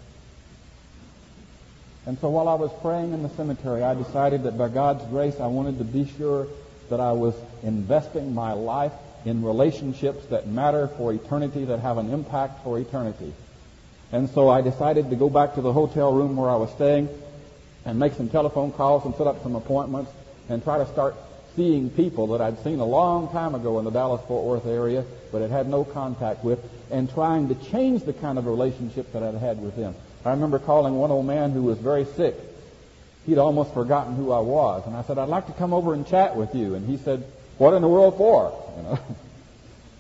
And 2.07 2.19
so 2.19 2.29
while 2.29 2.49
I 2.49 2.55
was 2.55 2.71
praying 2.83 3.13
in 3.13 3.23
the 3.23 3.31
cemetery, 3.31 3.83
I 3.83 3.95
decided 3.95 4.43
that 4.43 4.59
by 4.59 4.69
God's 4.69 5.05
grace, 5.07 5.41
I 5.41 5.47
wanted 5.47 5.79
to 5.79 5.85
be 5.85 6.07
sure 6.19 6.47
that 6.91 7.01
I 7.01 7.13
was 7.13 7.35
investing 7.63 8.35
my 8.35 8.53
life 8.53 8.93
in 9.25 9.43
relationships 9.43 10.27
that 10.27 10.47
matter 10.47 10.89
for 10.89 11.13
eternity, 11.13 11.65
that 11.65 11.81
have 11.81 11.97
an 11.97 12.13
impact 12.13 12.63
for 12.63 12.79
eternity. 12.79 13.33
And 14.13 14.29
so 14.31 14.51
I 14.51 14.61
decided 14.61 15.09
to 15.11 15.17
go 15.17 15.31
back 15.31 15.55
to 15.55 15.63
the 15.63 15.73
hotel 15.73 16.13
room 16.13 16.37
where 16.37 16.51
I 16.51 16.57
was 16.57 16.71
staying 16.73 17.09
and 17.87 17.99
make 17.99 18.15
some 18.15 18.29
telephone 18.29 18.73
calls 18.73 19.05
and 19.07 19.15
set 19.15 19.27
up 19.27 19.43
some 19.43 19.57
appointments 19.57 20.11
and 20.49 20.63
try 20.63 20.79
to 20.79 20.87
start 20.93 21.17
seeing 21.57 21.89
people 21.89 22.27
that 22.29 22.41
I'd 22.41 22.63
seen 22.63 22.81
a 22.81 22.85
long 22.85 23.29
time 23.31 23.55
ago 23.55 23.79
in 23.79 23.85
the 23.85 23.91
Dallas-Fort 23.91 24.45
Worth 24.45 24.67
area 24.67 25.05
but 25.33 25.41
had 25.41 25.51
had 25.51 25.69
no 25.69 25.85
contact 25.85 26.45
with 26.45 26.61
and 26.91 27.11
trying 27.11 27.49
to 27.49 27.55
change 27.55 28.03
the 28.03 28.13
kind 28.13 28.39
of 28.39 28.47
relationship 28.47 29.13
that 29.13 29.23
I'd 29.23 29.35
had 29.35 29.61
with 29.61 29.77
them. 29.77 29.95
I 30.25 30.31
remember 30.31 30.59
calling 30.59 30.95
one 30.97 31.11
old 31.11 31.27
man 31.27 31.51
who 31.53 31.63
was 31.63 31.79
very 31.79 32.05
sick. 32.05 32.35
He'd 33.27 33.39
almost 33.39 33.75
forgotten 33.75 34.17
who 34.17 34.33
I 34.33 34.41
was. 34.41 34.87
And 34.87 34.97
I 34.97 35.03
said, 35.03 35.19
I'd 35.19 35.29
like 35.29 35.47
to 35.47 35.53
come 35.53 35.73
over 35.73 35.95
and 35.95 36.07
chat 36.07 36.37
with 36.37 36.55
you. 36.55 36.75
And 36.75 36.87
he 36.87 36.97
said, 36.99 37.25
what 37.59 37.75
in 37.75 37.83
the 37.83 37.89
world 37.89 38.17
for? 38.17 38.53
You 38.77 38.83
know? 38.83 38.99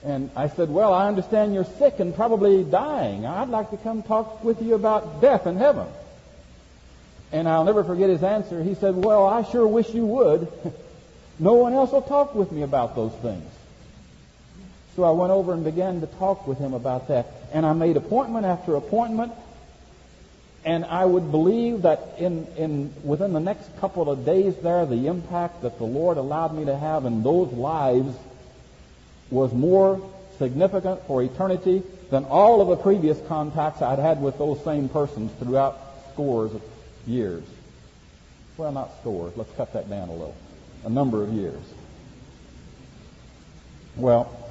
And 0.04 0.30
I 0.36 0.48
said, 0.48 0.68
well, 0.68 0.92
I 0.92 1.08
understand 1.08 1.54
you're 1.54 1.64
sick 1.64 1.98
and 1.98 2.14
probably 2.14 2.62
dying. 2.62 3.24
I'd 3.24 3.48
like 3.48 3.70
to 3.70 3.78
come 3.78 4.02
talk 4.02 4.44
with 4.44 4.60
you 4.60 4.74
about 4.74 5.22
death 5.22 5.46
and 5.46 5.56
heaven. 5.56 5.86
And 7.32 7.48
I'll 7.48 7.64
never 7.64 7.82
forget 7.84 8.10
his 8.10 8.22
answer. 8.22 8.62
He 8.62 8.74
said, 8.74 8.94
well, 8.96 9.26
I 9.26 9.44
sure 9.44 9.66
wish 9.66 9.88
you 9.94 10.04
would. 10.04 10.46
no 11.38 11.54
one 11.54 11.72
else 11.72 11.90
will 11.90 12.02
talk 12.02 12.34
with 12.34 12.52
me 12.52 12.60
about 12.60 12.94
those 12.94 13.12
things. 13.14 13.50
So 14.94 15.04
I 15.04 15.10
went 15.10 15.32
over 15.32 15.54
and 15.54 15.64
began 15.64 16.02
to 16.02 16.06
talk 16.06 16.46
with 16.46 16.58
him 16.58 16.74
about 16.74 17.08
that. 17.08 17.26
And 17.54 17.64
I 17.64 17.72
made 17.72 17.96
appointment 17.96 18.44
after 18.44 18.76
appointment. 18.76 19.32
And 20.64 20.84
I 20.84 21.04
would 21.04 21.30
believe 21.30 21.82
that 21.82 22.14
in, 22.18 22.46
in 22.56 22.94
within 23.02 23.32
the 23.34 23.40
next 23.40 23.68
couple 23.78 24.08
of 24.10 24.24
days 24.24 24.56
there, 24.56 24.86
the 24.86 25.06
impact 25.06 25.62
that 25.62 25.78
the 25.78 25.84
Lord 25.84 26.16
allowed 26.16 26.54
me 26.54 26.64
to 26.64 26.76
have 26.76 27.04
in 27.04 27.22
those 27.22 27.52
lives 27.52 28.16
was 29.30 29.52
more 29.52 30.00
significant 30.38 31.02
for 31.06 31.22
eternity 31.22 31.82
than 32.10 32.24
all 32.24 32.60
of 32.60 32.68
the 32.68 32.76
previous 32.76 33.20
contacts 33.28 33.82
I'd 33.82 33.98
had 33.98 34.22
with 34.22 34.38
those 34.38 34.62
same 34.64 34.88
persons 34.88 35.30
throughout 35.38 35.78
scores 36.12 36.54
of 36.54 36.62
years. 37.06 37.44
Well, 38.56 38.72
not 38.72 38.90
scores. 39.00 39.36
Let's 39.36 39.52
cut 39.56 39.72
that 39.72 39.90
down 39.90 40.08
a 40.08 40.12
little. 40.12 40.36
A 40.84 40.88
number 40.88 41.22
of 41.22 41.32
years. 41.32 41.60
Well, 43.96 44.43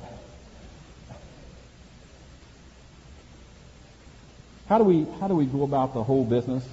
how 4.74 4.80
do 4.80 4.86
we 4.86 5.06
how 5.20 5.28
do 5.28 5.36
we 5.36 5.46
go 5.46 5.62
about 5.62 5.94
the 5.94 6.04
whole 6.04 6.26
business 6.26 6.68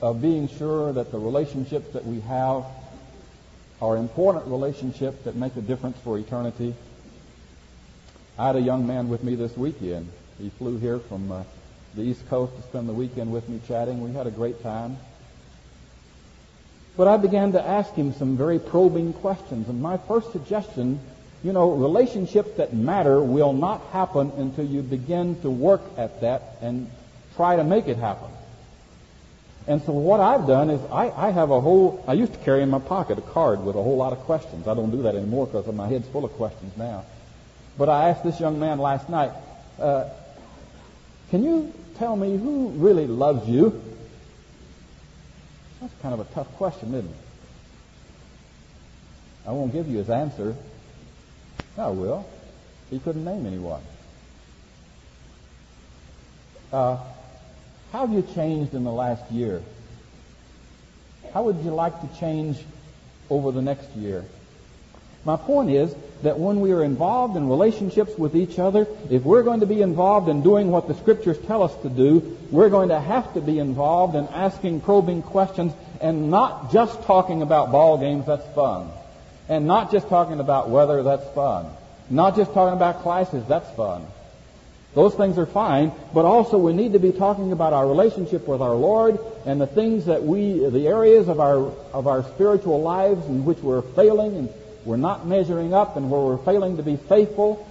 of 0.00 0.22
being 0.22 0.46
sure 0.46 0.92
that 0.92 1.10
the 1.10 1.18
relationships 1.18 1.92
that 1.92 2.06
we 2.06 2.20
have 2.20 2.64
are 3.82 3.96
important 3.96 4.46
relationships 4.46 5.24
that 5.24 5.34
make 5.34 5.56
a 5.56 5.60
difference 5.60 5.98
for 6.04 6.16
eternity? 6.20 6.72
I 8.38 8.46
had 8.46 8.54
a 8.54 8.60
young 8.60 8.86
man 8.86 9.08
with 9.08 9.24
me 9.24 9.34
this 9.34 9.56
weekend. 9.56 10.08
He 10.38 10.50
flew 10.50 10.78
here 10.78 11.00
from 11.00 11.32
uh, 11.32 11.42
the 11.96 12.02
East 12.02 12.28
Coast 12.28 12.54
to 12.54 12.62
spend 12.62 12.88
the 12.88 12.92
weekend 12.92 13.32
with 13.32 13.48
me 13.48 13.60
chatting. 13.66 14.00
We 14.00 14.12
had 14.12 14.28
a 14.28 14.30
great 14.30 14.62
time. 14.62 14.96
But 16.96 17.08
I 17.08 17.16
began 17.16 17.50
to 17.54 17.60
ask 17.60 17.92
him 17.94 18.12
some 18.12 18.36
very 18.36 18.60
probing 18.60 19.14
questions. 19.14 19.68
And 19.68 19.82
my 19.82 19.96
first 19.96 20.30
suggestion, 20.30 21.00
you 21.44 21.52
know, 21.52 21.72
relationships 21.72 22.56
that 22.56 22.72
matter 22.72 23.22
will 23.22 23.52
not 23.52 23.82
happen 23.92 24.32
until 24.38 24.64
you 24.64 24.80
begin 24.80 25.38
to 25.42 25.50
work 25.50 25.82
at 25.98 26.22
that 26.22 26.56
and 26.62 26.90
try 27.36 27.56
to 27.56 27.62
make 27.62 27.86
it 27.86 27.98
happen. 27.98 28.30
And 29.66 29.82
so 29.82 29.92
what 29.92 30.20
I've 30.20 30.46
done 30.46 30.70
is 30.70 30.80
I, 30.90 31.10
I 31.10 31.30
have 31.30 31.50
a 31.50 31.60
whole, 31.60 32.02
I 32.08 32.14
used 32.14 32.32
to 32.32 32.38
carry 32.40 32.62
in 32.62 32.70
my 32.70 32.78
pocket 32.78 33.18
a 33.18 33.22
card 33.22 33.62
with 33.62 33.76
a 33.76 33.82
whole 33.82 33.98
lot 33.98 34.14
of 34.14 34.20
questions. 34.20 34.66
I 34.66 34.74
don't 34.74 34.90
do 34.90 35.02
that 35.02 35.14
anymore 35.14 35.46
because 35.46 35.72
my 35.74 35.86
head's 35.86 36.08
full 36.08 36.24
of 36.24 36.32
questions 36.32 36.74
now. 36.78 37.04
But 37.76 37.90
I 37.90 38.08
asked 38.08 38.24
this 38.24 38.40
young 38.40 38.58
man 38.58 38.78
last 38.78 39.10
night, 39.10 39.32
uh, 39.78 40.08
can 41.30 41.44
you 41.44 41.74
tell 41.98 42.16
me 42.16 42.38
who 42.38 42.68
really 42.68 43.06
loves 43.06 43.46
you? 43.46 43.82
That's 45.80 45.92
kind 46.00 46.14
of 46.14 46.20
a 46.20 46.32
tough 46.32 46.50
question, 46.56 46.94
isn't 46.94 47.10
it? 47.10 47.16
I 49.46 49.52
won't 49.52 49.74
give 49.74 49.88
you 49.88 49.98
his 49.98 50.08
answer. 50.08 50.56
I 51.76 51.88
will. 51.88 52.26
He 52.90 52.98
couldn't 52.98 53.24
name 53.24 53.46
anyone. 53.46 53.82
Uh, 56.72 56.98
how 57.92 58.06
have 58.06 58.12
you 58.12 58.26
changed 58.34 58.74
in 58.74 58.84
the 58.84 58.92
last 58.92 59.30
year? 59.30 59.62
How 61.32 61.44
would 61.44 61.58
you 61.64 61.72
like 61.72 62.00
to 62.00 62.18
change 62.18 62.58
over 63.30 63.50
the 63.50 63.62
next 63.62 63.88
year? 63.90 64.24
My 65.24 65.36
point 65.36 65.70
is 65.70 65.94
that 66.22 66.38
when 66.38 66.60
we 66.60 66.72
are 66.72 66.84
involved 66.84 67.36
in 67.36 67.48
relationships 67.48 68.16
with 68.18 68.36
each 68.36 68.58
other, 68.58 68.86
if 69.10 69.22
we're 69.22 69.42
going 69.42 69.60
to 69.60 69.66
be 69.66 69.80
involved 69.80 70.28
in 70.28 70.42
doing 70.42 70.70
what 70.70 70.86
the 70.86 70.94
scriptures 70.94 71.38
tell 71.46 71.62
us 71.62 71.74
to 71.82 71.88
do, 71.88 72.36
we're 72.50 72.68
going 72.68 72.90
to 72.90 73.00
have 73.00 73.32
to 73.34 73.40
be 73.40 73.58
involved 73.58 74.14
in 74.14 74.28
asking 74.28 74.82
probing 74.82 75.22
questions 75.22 75.72
and 76.00 76.30
not 76.30 76.72
just 76.72 77.02
talking 77.04 77.42
about 77.42 77.72
ball 77.72 77.98
games, 77.98 78.26
that's 78.26 78.46
fun. 78.54 78.90
And 79.48 79.66
not 79.66 79.92
just 79.92 80.08
talking 80.08 80.40
about 80.40 80.70
weather, 80.70 81.02
that's 81.02 81.28
fun. 81.34 81.66
Not 82.08 82.36
just 82.36 82.52
talking 82.52 82.76
about 82.76 83.02
classes, 83.02 83.44
that's 83.46 83.70
fun. 83.76 84.06
Those 84.94 85.14
things 85.14 85.38
are 85.38 85.46
fine, 85.46 85.90
but 86.12 86.24
also 86.24 86.56
we 86.56 86.72
need 86.72 86.92
to 86.92 87.00
be 87.00 87.10
talking 87.10 87.50
about 87.50 87.72
our 87.72 87.86
relationship 87.86 88.46
with 88.46 88.62
our 88.62 88.74
Lord 88.74 89.18
and 89.44 89.60
the 89.60 89.66
things 89.66 90.06
that 90.06 90.22
we, 90.22 90.58
the 90.68 90.86
areas 90.86 91.28
of 91.28 91.40
our, 91.40 91.72
of 91.92 92.06
our 92.06 92.22
spiritual 92.22 92.80
lives 92.80 93.26
in 93.26 93.44
which 93.44 93.58
we're 93.58 93.82
failing 93.82 94.36
and 94.36 94.48
we're 94.84 94.96
not 94.96 95.26
measuring 95.26 95.74
up 95.74 95.96
and 95.96 96.10
where 96.10 96.20
we're 96.20 96.44
failing 96.44 96.76
to 96.76 96.82
be 96.82 96.96
faithful, 96.96 97.66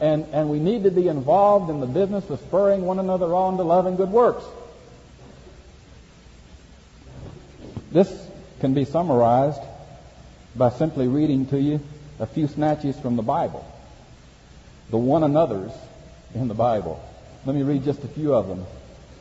and, 0.00 0.26
and 0.32 0.50
we 0.50 0.58
need 0.58 0.82
to 0.82 0.90
be 0.90 1.08
involved 1.08 1.70
in 1.70 1.80
the 1.80 1.86
business 1.86 2.28
of 2.28 2.40
spurring 2.40 2.82
one 2.82 2.98
another 2.98 3.34
on 3.34 3.56
to 3.56 3.62
love 3.62 3.86
and 3.86 3.96
good 3.96 4.10
works. 4.10 4.44
This 7.92 8.28
can 8.60 8.74
be 8.74 8.84
summarized 8.84 9.60
by 10.56 10.70
simply 10.70 11.06
reading 11.06 11.46
to 11.46 11.60
you 11.60 11.80
a 12.18 12.26
few 12.26 12.48
snatches 12.48 12.98
from 12.98 13.16
the 13.16 13.22
Bible. 13.22 13.64
The 14.90 14.98
one 14.98 15.22
another's 15.22 15.72
in 16.34 16.48
the 16.48 16.54
Bible. 16.54 17.02
Let 17.44 17.56
me 17.56 17.62
read 17.62 17.84
just 17.84 18.02
a 18.04 18.08
few 18.08 18.34
of 18.34 18.48
them. 18.48 18.64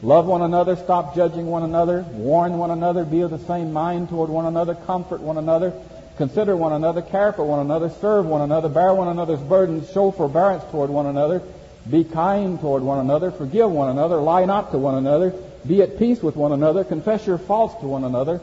Love 0.01 0.25
one 0.25 0.41
another, 0.41 0.75
stop 0.75 1.15
judging 1.15 1.47
one 1.47 1.63
another, 1.63 2.03
warn 2.11 2.57
one 2.57 2.71
another, 2.71 3.05
be 3.05 3.21
of 3.21 3.31
the 3.31 3.39
same 3.39 3.71
mind 3.73 4.09
toward 4.09 4.29
one 4.29 4.45
another, 4.45 4.75
comfort 4.75 5.21
one 5.21 5.37
another, 5.37 5.73
Consider 6.17 6.55
one 6.55 6.71
another, 6.71 7.01
care 7.01 7.33
for 7.33 7.43
one 7.43 7.59
another, 7.59 7.89
serve 7.89 8.25
one 8.25 8.41
another, 8.41 8.69
bear 8.69 8.93
one 8.93 9.09
another's 9.09 9.41
burdens, 9.41 9.91
show 9.91 10.11
forbearance 10.11 10.63
toward 10.71 10.89
one 10.89 11.07
another, 11.07 11.41
be 11.89 12.05
kind 12.05 12.59
toward 12.61 12.83
one 12.83 12.99
another, 12.99 13.31
forgive 13.31 13.69
one 13.69 13.89
another, 13.89 14.17
lie 14.17 14.45
not 14.45 14.71
to 14.71 14.77
one 14.77 14.95
another, 14.95 15.33
be 15.67 15.81
at 15.81 15.99
peace 15.99 16.21
with 16.23 16.37
one 16.37 16.53
another, 16.53 16.85
confess 16.85 17.27
your 17.27 17.37
faults 17.37 17.75
to 17.81 17.87
one 17.87 18.05
another. 18.05 18.39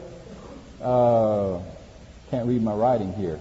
Uh, 0.81 1.59
can't 2.33 2.47
read 2.47 2.63
my 2.63 2.73
writing 2.73 3.13
here. 3.13 3.39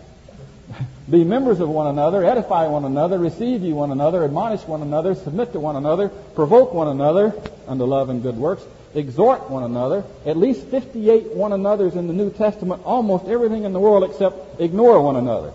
be 1.10 1.24
members 1.24 1.60
of 1.60 1.68
one 1.70 1.86
another, 1.86 2.26
edify 2.26 2.66
one 2.66 2.84
another, 2.84 3.18
receive 3.18 3.62
ye 3.62 3.72
one 3.72 3.90
another, 3.90 4.22
admonish 4.22 4.60
one 4.66 4.82
another, 4.82 5.14
submit 5.14 5.50
to 5.54 5.60
one 5.60 5.76
another, 5.76 6.10
provoke 6.10 6.74
one 6.74 6.88
another 6.88 7.32
unto 7.66 7.84
love 7.84 8.10
and 8.10 8.22
good 8.22 8.36
works 8.36 8.62
exhort 8.94 9.48
one 9.48 9.62
another. 9.62 10.04
At 10.26 10.36
least 10.36 10.66
58 10.66 11.32
one 11.32 11.54
another's 11.54 11.94
in 11.94 12.06
the 12.06 12.12
New 12.12 12.30
Testament, 12.30 12.82
almost 12.84 13.24
everything 13.28 13.64
in 13.64 13.72
the 13.72 13.80
world 13.80 14.04
except 14.04 14.60
ignore 14.60 15.00
one 15.00 15.16
another. 15.16 15.54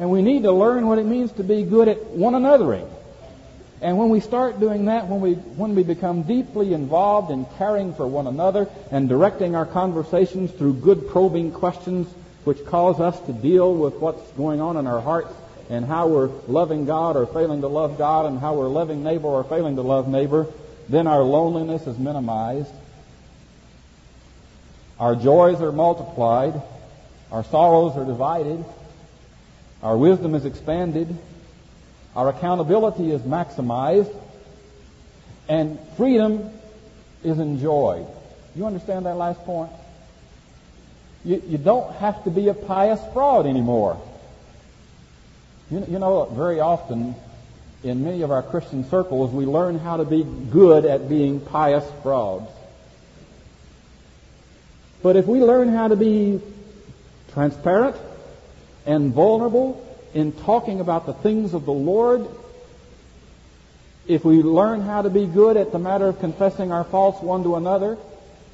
And 0.00 0.10
we 0.10 0.20
need 0.20 0.42
to 0.42 0.50
learn 0.50 0.88
what 0.88 0.98
it 0.98 1.06
means 1.06 1.30
to 1.34 1.44
be 1.44 1.62
good 1.62 1.86
at 1.86 2.06
one 2.06 2.34
anothering. 2.34 2.90
And 3.84 3.98
when 3.98 4.08
we 4.08 4.20
start 4.20 4.60
doing 4.60 4.86
that, 4.86 5.08
when 5.08 5.20
we, 5.20 5.34
when 5.34 5.74
we 5.74 5.82
become 5.82 6.22
deeply 6.22 6.72
involved 6.72 7.30
in 7.30 7.44
caring 7.58 7.92
for 7.92 8.06
one 8.06 8.26
another 8.26 8.66
and 8.90 9.10
directing 9.10 9.54
our 9.54 9.66
conversations 9.66 10.50
through 10.52 10.76
good 10.76 11.10
probing 11.10 11.52
questions 11.52 12.08
which 12.44 12.64
cause 12.64 12.98
us 12.98 13.20
to 13.26 13.34
deal 13.34 13.74
with 13.74 13.96
what's 13.96 14.26
going 14.32 14.62
on 14.62 14.78
in 14.78 14.86
our 14.86 15.02
hearts, 15.02 15.32
and 15.68 15.84
how 15.84 16.06
we're 16.08 16.28
loving 16.48 16.86
God 16.86 17.16
or 17.16 17.26
failing 17.26 17.60
to 17.60 17.68
love 17.68 17.98
God 17.98 18.24
and 18.26 18.38
how 18.38 18.54
we're 18.54 18.68
loving 18.68 19.02
neighbor 19.02 19.28
or 19.28 19.44
failing 19.44 19.76
to 19.76 19.82
love 19.82 20.08
neighbor, 20.08 20.46
then 20.88 21.06
our 21.06 21.22
loneliness 21.22 21.86
is 21.86 21.98
minimized. 21.98 22.72
Our 24.98 25.14
joys 25.14 25.60
are 25.60 25.72
multiplied. 25.72 26.60
Our 27.30 27.44
sorrows 27.44 27.96
are 27.96 28.04
divided. 28.04 28.64
Our 29.82 29.96
wisdom 29.96 30.34
is 30.34 30.46
expanded. 30.46 31.16
Our 32.16 32.28
accountability 32.28 33.10
is 33.10 33.22
maximized. 33.22 34.14
And 35.48 35.78
freedom 35.96 36.50
is 37.22 37.38
enjoyed. 37.38 38.06
You 38.56 38.66
understand 38.66 39.06
that 39.06 39.16
last 39.16 39.40
point? 39.44 39.70
You, 41.24 41.42
you 41.46 41.58
don't 41.58 41.94
have 41.96 42.24
to 42.24 42.30
be 42.30 42.48
a 42.48 42.54
pious 42.54 43.00
fraud 43.12 43.46
anymore. 43.46 44.00
You, 45.70 45.84
you 45.88 45.98
know, 45.98 46.24
very 46.26 46.60
often 46.60 47.14
in 47.82 48.04
many 48.04 48.22
of 48.22 48.30
our 48.30 48.42
Christian 48.42 48.88
circles, 48.88 49.30
we 49.30 49.44
learn 49.44 49.78
how 49.78 49.98
to 49.98 50.04
be 50.04 50.24
good 50.24 50.86
at 50.86 51.08
being 51.08 51.40
pious 51.40 51.84
frauds. 52.02 52.50
But 55.02 55.16
if 55.16 55.26
we 55.26 55.40
learn 55.40 55.68
how 55.68 55.88
to 55.88 55.96
be 55.96 56.40
transparent, 57.32 57.96
and 58.86 59.12
vulnerable 59.12 59.82
in 60.14 60.32
talking 60.32 60.80
about 60.80 61.06
the 61.06 61.12
things 61.12 61.52
of 61.52 61.66
the 61.66 61.72
Lord, 61.72 62.26
if 64.06 64.24
we 64.24 64.42
learn 64.42 64.80
how 64.80 65.02
to 65.02 65.10
be 65.10 65.26
good 65.26 65.56
at 65.56 65.72
the 65.72 65.78
matter 65.78 66.06
of 66.06 66.20
confessing 66.20 66.70
our 66.72 66.84
faults 66.84 67.20
one 67.20 67.42
to 67.42 67.56
another 67.56 67.98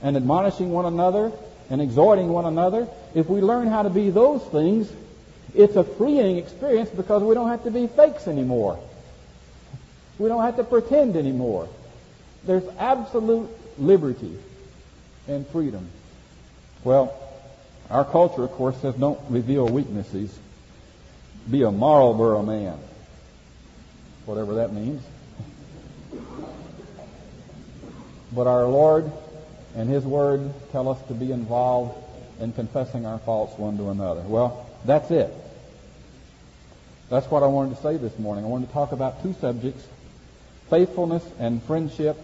and 0.03 0.17
admonishing 0.17 0.71
one 0.71 0.87
another 0.87 1.31
and 1.69 1.83
exhorting 1.83 2.29
one 2.29 2.47
another, 2.47 2.89
if 3.15 3.29
we 3.29 3.41
learn 3.41 3.69
how 3.69 3.83
to 3.83 3.91
be 3.91 4.11
those 4.11 4.43
things, 4.45 4.91
it's 5.55 5.77
a 5.77 5.85
freeing 5.85 6.39
experience 6.39 6.89
because 6.91 7.23
we 7.23 7.35
don't 7.35 7.49
have 7.49 7.65
to 7.65 7.71
be 7.71 7.87
fakes 7.89 8.27
anymore. 8.27 8.79
We 10.19 10.29
don't 10.29 10.43
have 10.43 10.57
to 10.57 10.65
pretend 10.65 11.17
anymore. 11.17 11.69
There's 12.45 12.65
absolute 12.79 13.51
liberty 13.79 14.37
and 15.29 15.47
freedom. 15.49 15.89
Well, 16.85 17.15
our 17.91 18.05
culture, 18.05 18.45
of 18.45 18.53
course, 18.53 18.77
says 18.79 18.95
don't 18.95 19.21
reveal 19.29 19.69
weaknesses. 19.69 20.37
Be 21.49 21.63
a 21.63 21.71
Marlboro 21.71 22.43
man. 22.43 22.79
Whatever 24.27 24.57
that 24.57 24.73
means. 24.73 25.03
But 28.33 28.47
our 28.47 28.67
Lord 28.67 29.11
and 29.75 29.89
His 29.89 30.05
Word 30.05 30.53
tell 30.73 30.89
us 30.89 31.01
to 31.09 31.15
be 31.15 31.33
involved 31.33 31.97
in 32.41 32.53
confessing 32.53 33.07
our 33.07 33.19
faults 33.19 33.59
one 33.59 33.77
to 33.79 33.91
another. 33.91 34.23
Well, 34.23 34.67
that's 34.85 35.11
it. 35.11 35.33
That's 37.09 37.27
what 37.27 37.43
I 37.43 37.47
wanted 37.47 37.77
to 37.77 37.83
say 37.83 37.97
this 37.97 38.17
morning. 38.19 38.45
I 38.45 38.49
wanted 38.49 38.69
to 38.69 38.73
talk 38.73 38.93
about 38.93 39.23
two 39.23 39.35
subjects 39.41 39.87
faithfulness 40.71 41.25
and 41.39 41.63
friendship. 41.65 42.17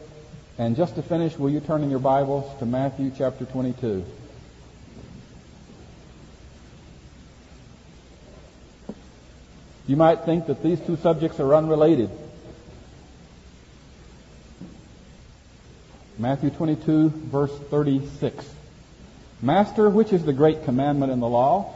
And 0.59 0.77
just 0.77 0.95
to 0.95 1.03
finish, 1.03 1.37
will 1.37 1.51
you 1.51 1.61
turn 1.61 1.83
in 1.83 1.91
your 1.91 1.99
Bibles 1.99 2.59
to 2.61 2.67
Matthew 2.67 3.13
chapter 3.19 3.45
22? 3.45 4.07
You 9.87 9.97
might 9.97 10.25
think 10.25 10.47
that 10.47 10.63
these 10.63 10.81
two 10.81 10.97
subjects 10.97 11.39
are 11.39 11.55
unrelated. 11.55 12.11
Matthew 16.19 16.51
22, 16.51 17.11
verse 17.11 17.57
36. 17.71 18.49
Master, 19.43 19.91
which 19.91 20.13
is 20.13 20.25
the 20.25 20.33
great 20.33 20.65
commandment 20.65 21.13
in 21.13 21.21
the 21.21 21.29
law? 21.29 21.73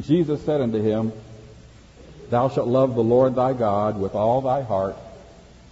Jesus 0.00 0.42
said 0.44 0.60
unto 0.60 0.82
him, 0.82 1.12
Thou 2.28 2.48
shalt 2.48 2.66
love 2.66 2.96
the 2.96 3.02
Lord 3.02 3.36
thy 3.36 3.52
God 3.52 3.98
with 3.98 4.14
all 4.14 4.40
thy 4.40 4.62
heart, 4.62 4.96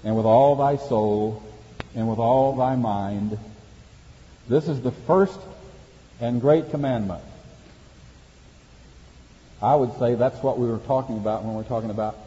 and 0.04 0.16
with 0.16 0.24
all 0.26 0.54
thy 0.56 0.76
soul, 0.76 1.42
and 1.94 2.08
with 2.08 2.20
all 2.20 2.54
thy 2.56 2.76
mind. 2.76 3.38
This 4.48 4.68
is 4.68 4.80
the 4.80 4.92
first 4.92 5.38
and 6.20 6.40
great 6.40 6.70
commandment. 6.70 7.22
I 9.62 9.76
would 9.76 9.96
say 9.98 10.16
that's 10.16 10.42
what 10.42 10.58
we 10.58 10.66
were 10.66 10.78
talking 10.78 11.16
about 11.16 11.44
when 11.44 11.54
we're 11.54 11.62
talking 11.62 11.90
about 11.90 12.18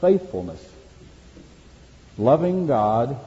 faithfulness. 0.00 0.62
Loving 2.18 2.66
God. 2.66 3.18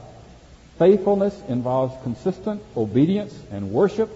Faithfulness 0.78 1.38
involves 1.48 1.94
consistent 2.02 2.62
obedience 2.76 3.36
and 3.50 3.72
worship 3.72 4.10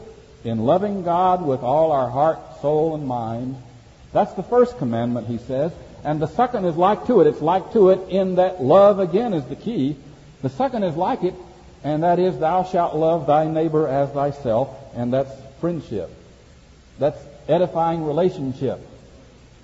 in 0.44 0.58
loving 0.58 1.02
God 1.02 1.44
with 1.44 1.60
all 1.60 1.90
our 1.90 2.08
heart, 2.08 2.38
soul, 2.60 2.94
and 2.94 3.06
mind. 3.06 3.56
That's 4.12 4.32
the 4.34 4.42
first 4.42 4.78
commandment, 4.78 5.26
he 5.26 5.38
says. 5.38 5.72
And 6.04 6.20
the 6.20 6.28
second 6.28 6.64
is 6.64 6.76
like 6.76 7.06
to 7.06 7.20
it. 7.20 7.26
It's 7.26 7.42
like 7.42 7.72
to 7.72 7.90
it 7.90 8.08
in 8.08 8.36
that 8.36 8.62
love 8.62 9.00
again 9.00 9.34
is 9.34 9.44
the 9.46 9.56
key. 9.56 9.96
The 10.42 10.48
second 10.50 10.84
is 10.84 10.94
like 10.96 11.24
it, 11.24 11.34
and 11.82 12.02
that 12.02 12.18
is 12.18 12.38
thou 12.38 12.64
shalt 12.64 12.94
love 12.94 13.26
thy 13.26 13.46
neighbor 13.46 13.88
as 13.88 14.10
thyself, 14.10 14.68
and 14.94 15.12
that's 15.12 15.32
friendship. 15.60 16.10
That's 16.98 17.18
edifying 17.48 18.04
relationship. 18.04 18.80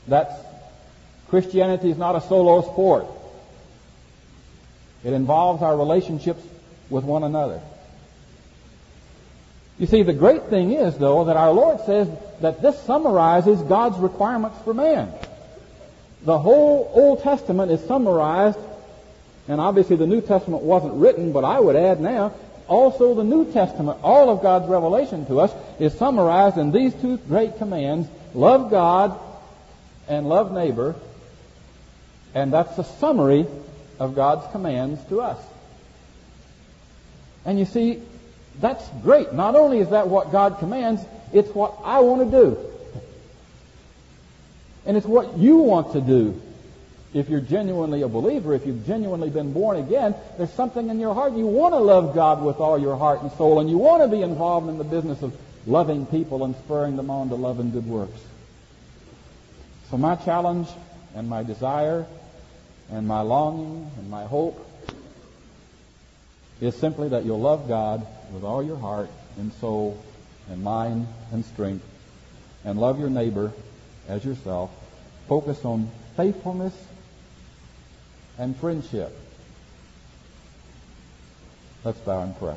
That's 0.09 0.33
Christianity 1.29 1.91
is 1.91 1.99
not 1.99 2.17
a 2.17 2.21
solo 2.21 2.63
sport. 2.63 3.07
It 5.05 5.13
involves 5.13 5.63
our 5.63 5.77
relationships 5.77 6.43
with 6.89 7.05
one 7.05 7.25
another. 7.25 7.61
You 9.79 9.87
see, 9.87 10.03
the 10.03 10.13
great 10.13 10.45
thing 10.45 10.73
is, 10.73 10.97
though, 10.97 11.25
that 11.25 11.37
our 11.37 11.53
Lord 11.53 11.81
says 11.85 12.09
that 12.41 12.63
this 12.63 12.81
summarizes 12.83 13.61
God's 13.63 13.99
requirements 13.99 14.59
for 14.65 14.73
man. 14.73 15.13
The 16.23 16.39
whole 16.39 16.91
Old 16.95 17.23
Testament 17.23 17.71
is 17.71 17.85
summarized, 17.87 18.59
and 19.49 19.61
obviously 19.61 19.97
the 19.97 20.07
New 20.07 20.23
Testament 20.23 20.63
wasn't 20.63 20.95
written, 20.95 21.33
but 21.33 21.45
I 21.45 21.61
would 21.61 21.77
add 21.77 22.01
now, 22.01 22.33
also 22.69 23.15
the 23.15 23.23
New 23.23 23.53
Testament, 23.53 23.99
all 24.03 24.31
of 24.31 24.43
God's 24.43 24.67
revelation 24.67 25.27
to 25.27 25.41
us, 25.41 25.53
is 25.79 25.93
summarized 25.95 26.57
in 26.57 26.73
these 26.73 26.95
two 26.95 27.19
great 27.19 27.59
commands 27.59 28.09
love 28.35 28.71
God 28.71 29.19
and 30.09 30.29
love 30.29 30.53
neighbor. 30.53 30.95
And 32.35 32.53
that's 32.53 32.77
the 32.77 32.83
summary 32.83 33.47
of 33.99 34.15
God's 34.15 34.51
commands 34.53 35.03
to 35.09 35.21
us. 35.21 35.39
And 37.45 37.59
you 37.59 37.65
see, 37.65 38.03
that's 38.61 38.87
great. 39.03 39.33
Not 39.33 39.55
only 39.55 39.79
is 39.79 39.91
that 39.91 40.09
what 40.09 40.33
God 40.33 40.59
commands, 40.59 41.03
it's 41.33 41.55
what 41.55 41.79
I 41.85 42.01
want 42.01 42.31
to 42.31 42.37
do. 42.37 42.59
And 44.85 44.97
it's 44.97 45.07
what 45.07 45.37
you 45.39 45.57
want 45.59 45.93
to 45.93 46.01
do. 46.01 46.41
If 47.15 47.29
you're 47.29 47.41
genuinely 47.41 48.03
a 48.03 48.09
believer, 48.09 48.53
if 48.55 48.67
you've 48.67 48.87
genuinely 48.87 49.31
been 49.31 49.53
born 49.53 49.79
again, 49.79 50.15
there's 50.37 50.53
something 50.53 50.91
in 50.91 51.01
your 51.01 51.15
heart. 51.15 51.33
You 51.33 51.47
want 51.47 51.73
to 51.73 51.79
love 51.79 52.15
God 52.15 52.43
with 52.43 52.57
all 52.57 52.79
your 52.79 52.97
heart 52.97 53.23
and 53.23 53.33
soul, 53.33 53.61
and 53.61 53.71
you 53.71 53.79
want 53.79 54.03
to 54.03 54.09
be 54.09 54.23
involved 54.23 54.69
in 54.69 54.77
the 54.77 54.85
business 54.85 55.23
of 55.23 55.35
loving 55.67 56.05
people 56.07 56.45
and 56.45 56.55
spurring 56.57 56.97
them 56.97 57.11
on 57.11 57.31
to 57.31 57.35
love 57.35 57.59
and 57.59 57.73
good 57.73 57.87
works. 57.87 58.21
So 59.91 59.97
my 59.97 60.16
challenge 60.16 60.68
and 61.14 61.28
my 61.28 61.43
desire 61.43 62.07
and 62.91 63.07
my 63.07 63.20
longing 63.20 63.91
and 63.99 64.11
my 64.11 64.24
hope 64.24 64.64
is 66.61 66.74
simply 66.74 67.11
that 67.11 67.24
you'll 67.24 67.41
love 67.41 67.68
God 67.68 68.07
with 68.32 68.43
all 68.43 68.62
your 68.62 68.76
heart 68.76 69.11
and 69.39 69.53
soul 69.55 70.03
and 70.51 70.62
mind 70.62 71.07
and 71.32 71.45
strength 71.45 71.84
and 72.64 72.80
love 72.80 72.99
your 72.99 73.11
neighbor 73.11 73.53
as 74.09 74.24
yourself. 74.24 74.70
Focus 75.28 75.64
on 75.64 75.91
faithfulness 76.16 76.74
and 78.39 78.57
friendship. 78.57 79.16
Let's 81.84 81.99
bow 82.01 82.22
and 82.22 82.37
pray. 82.39 82.57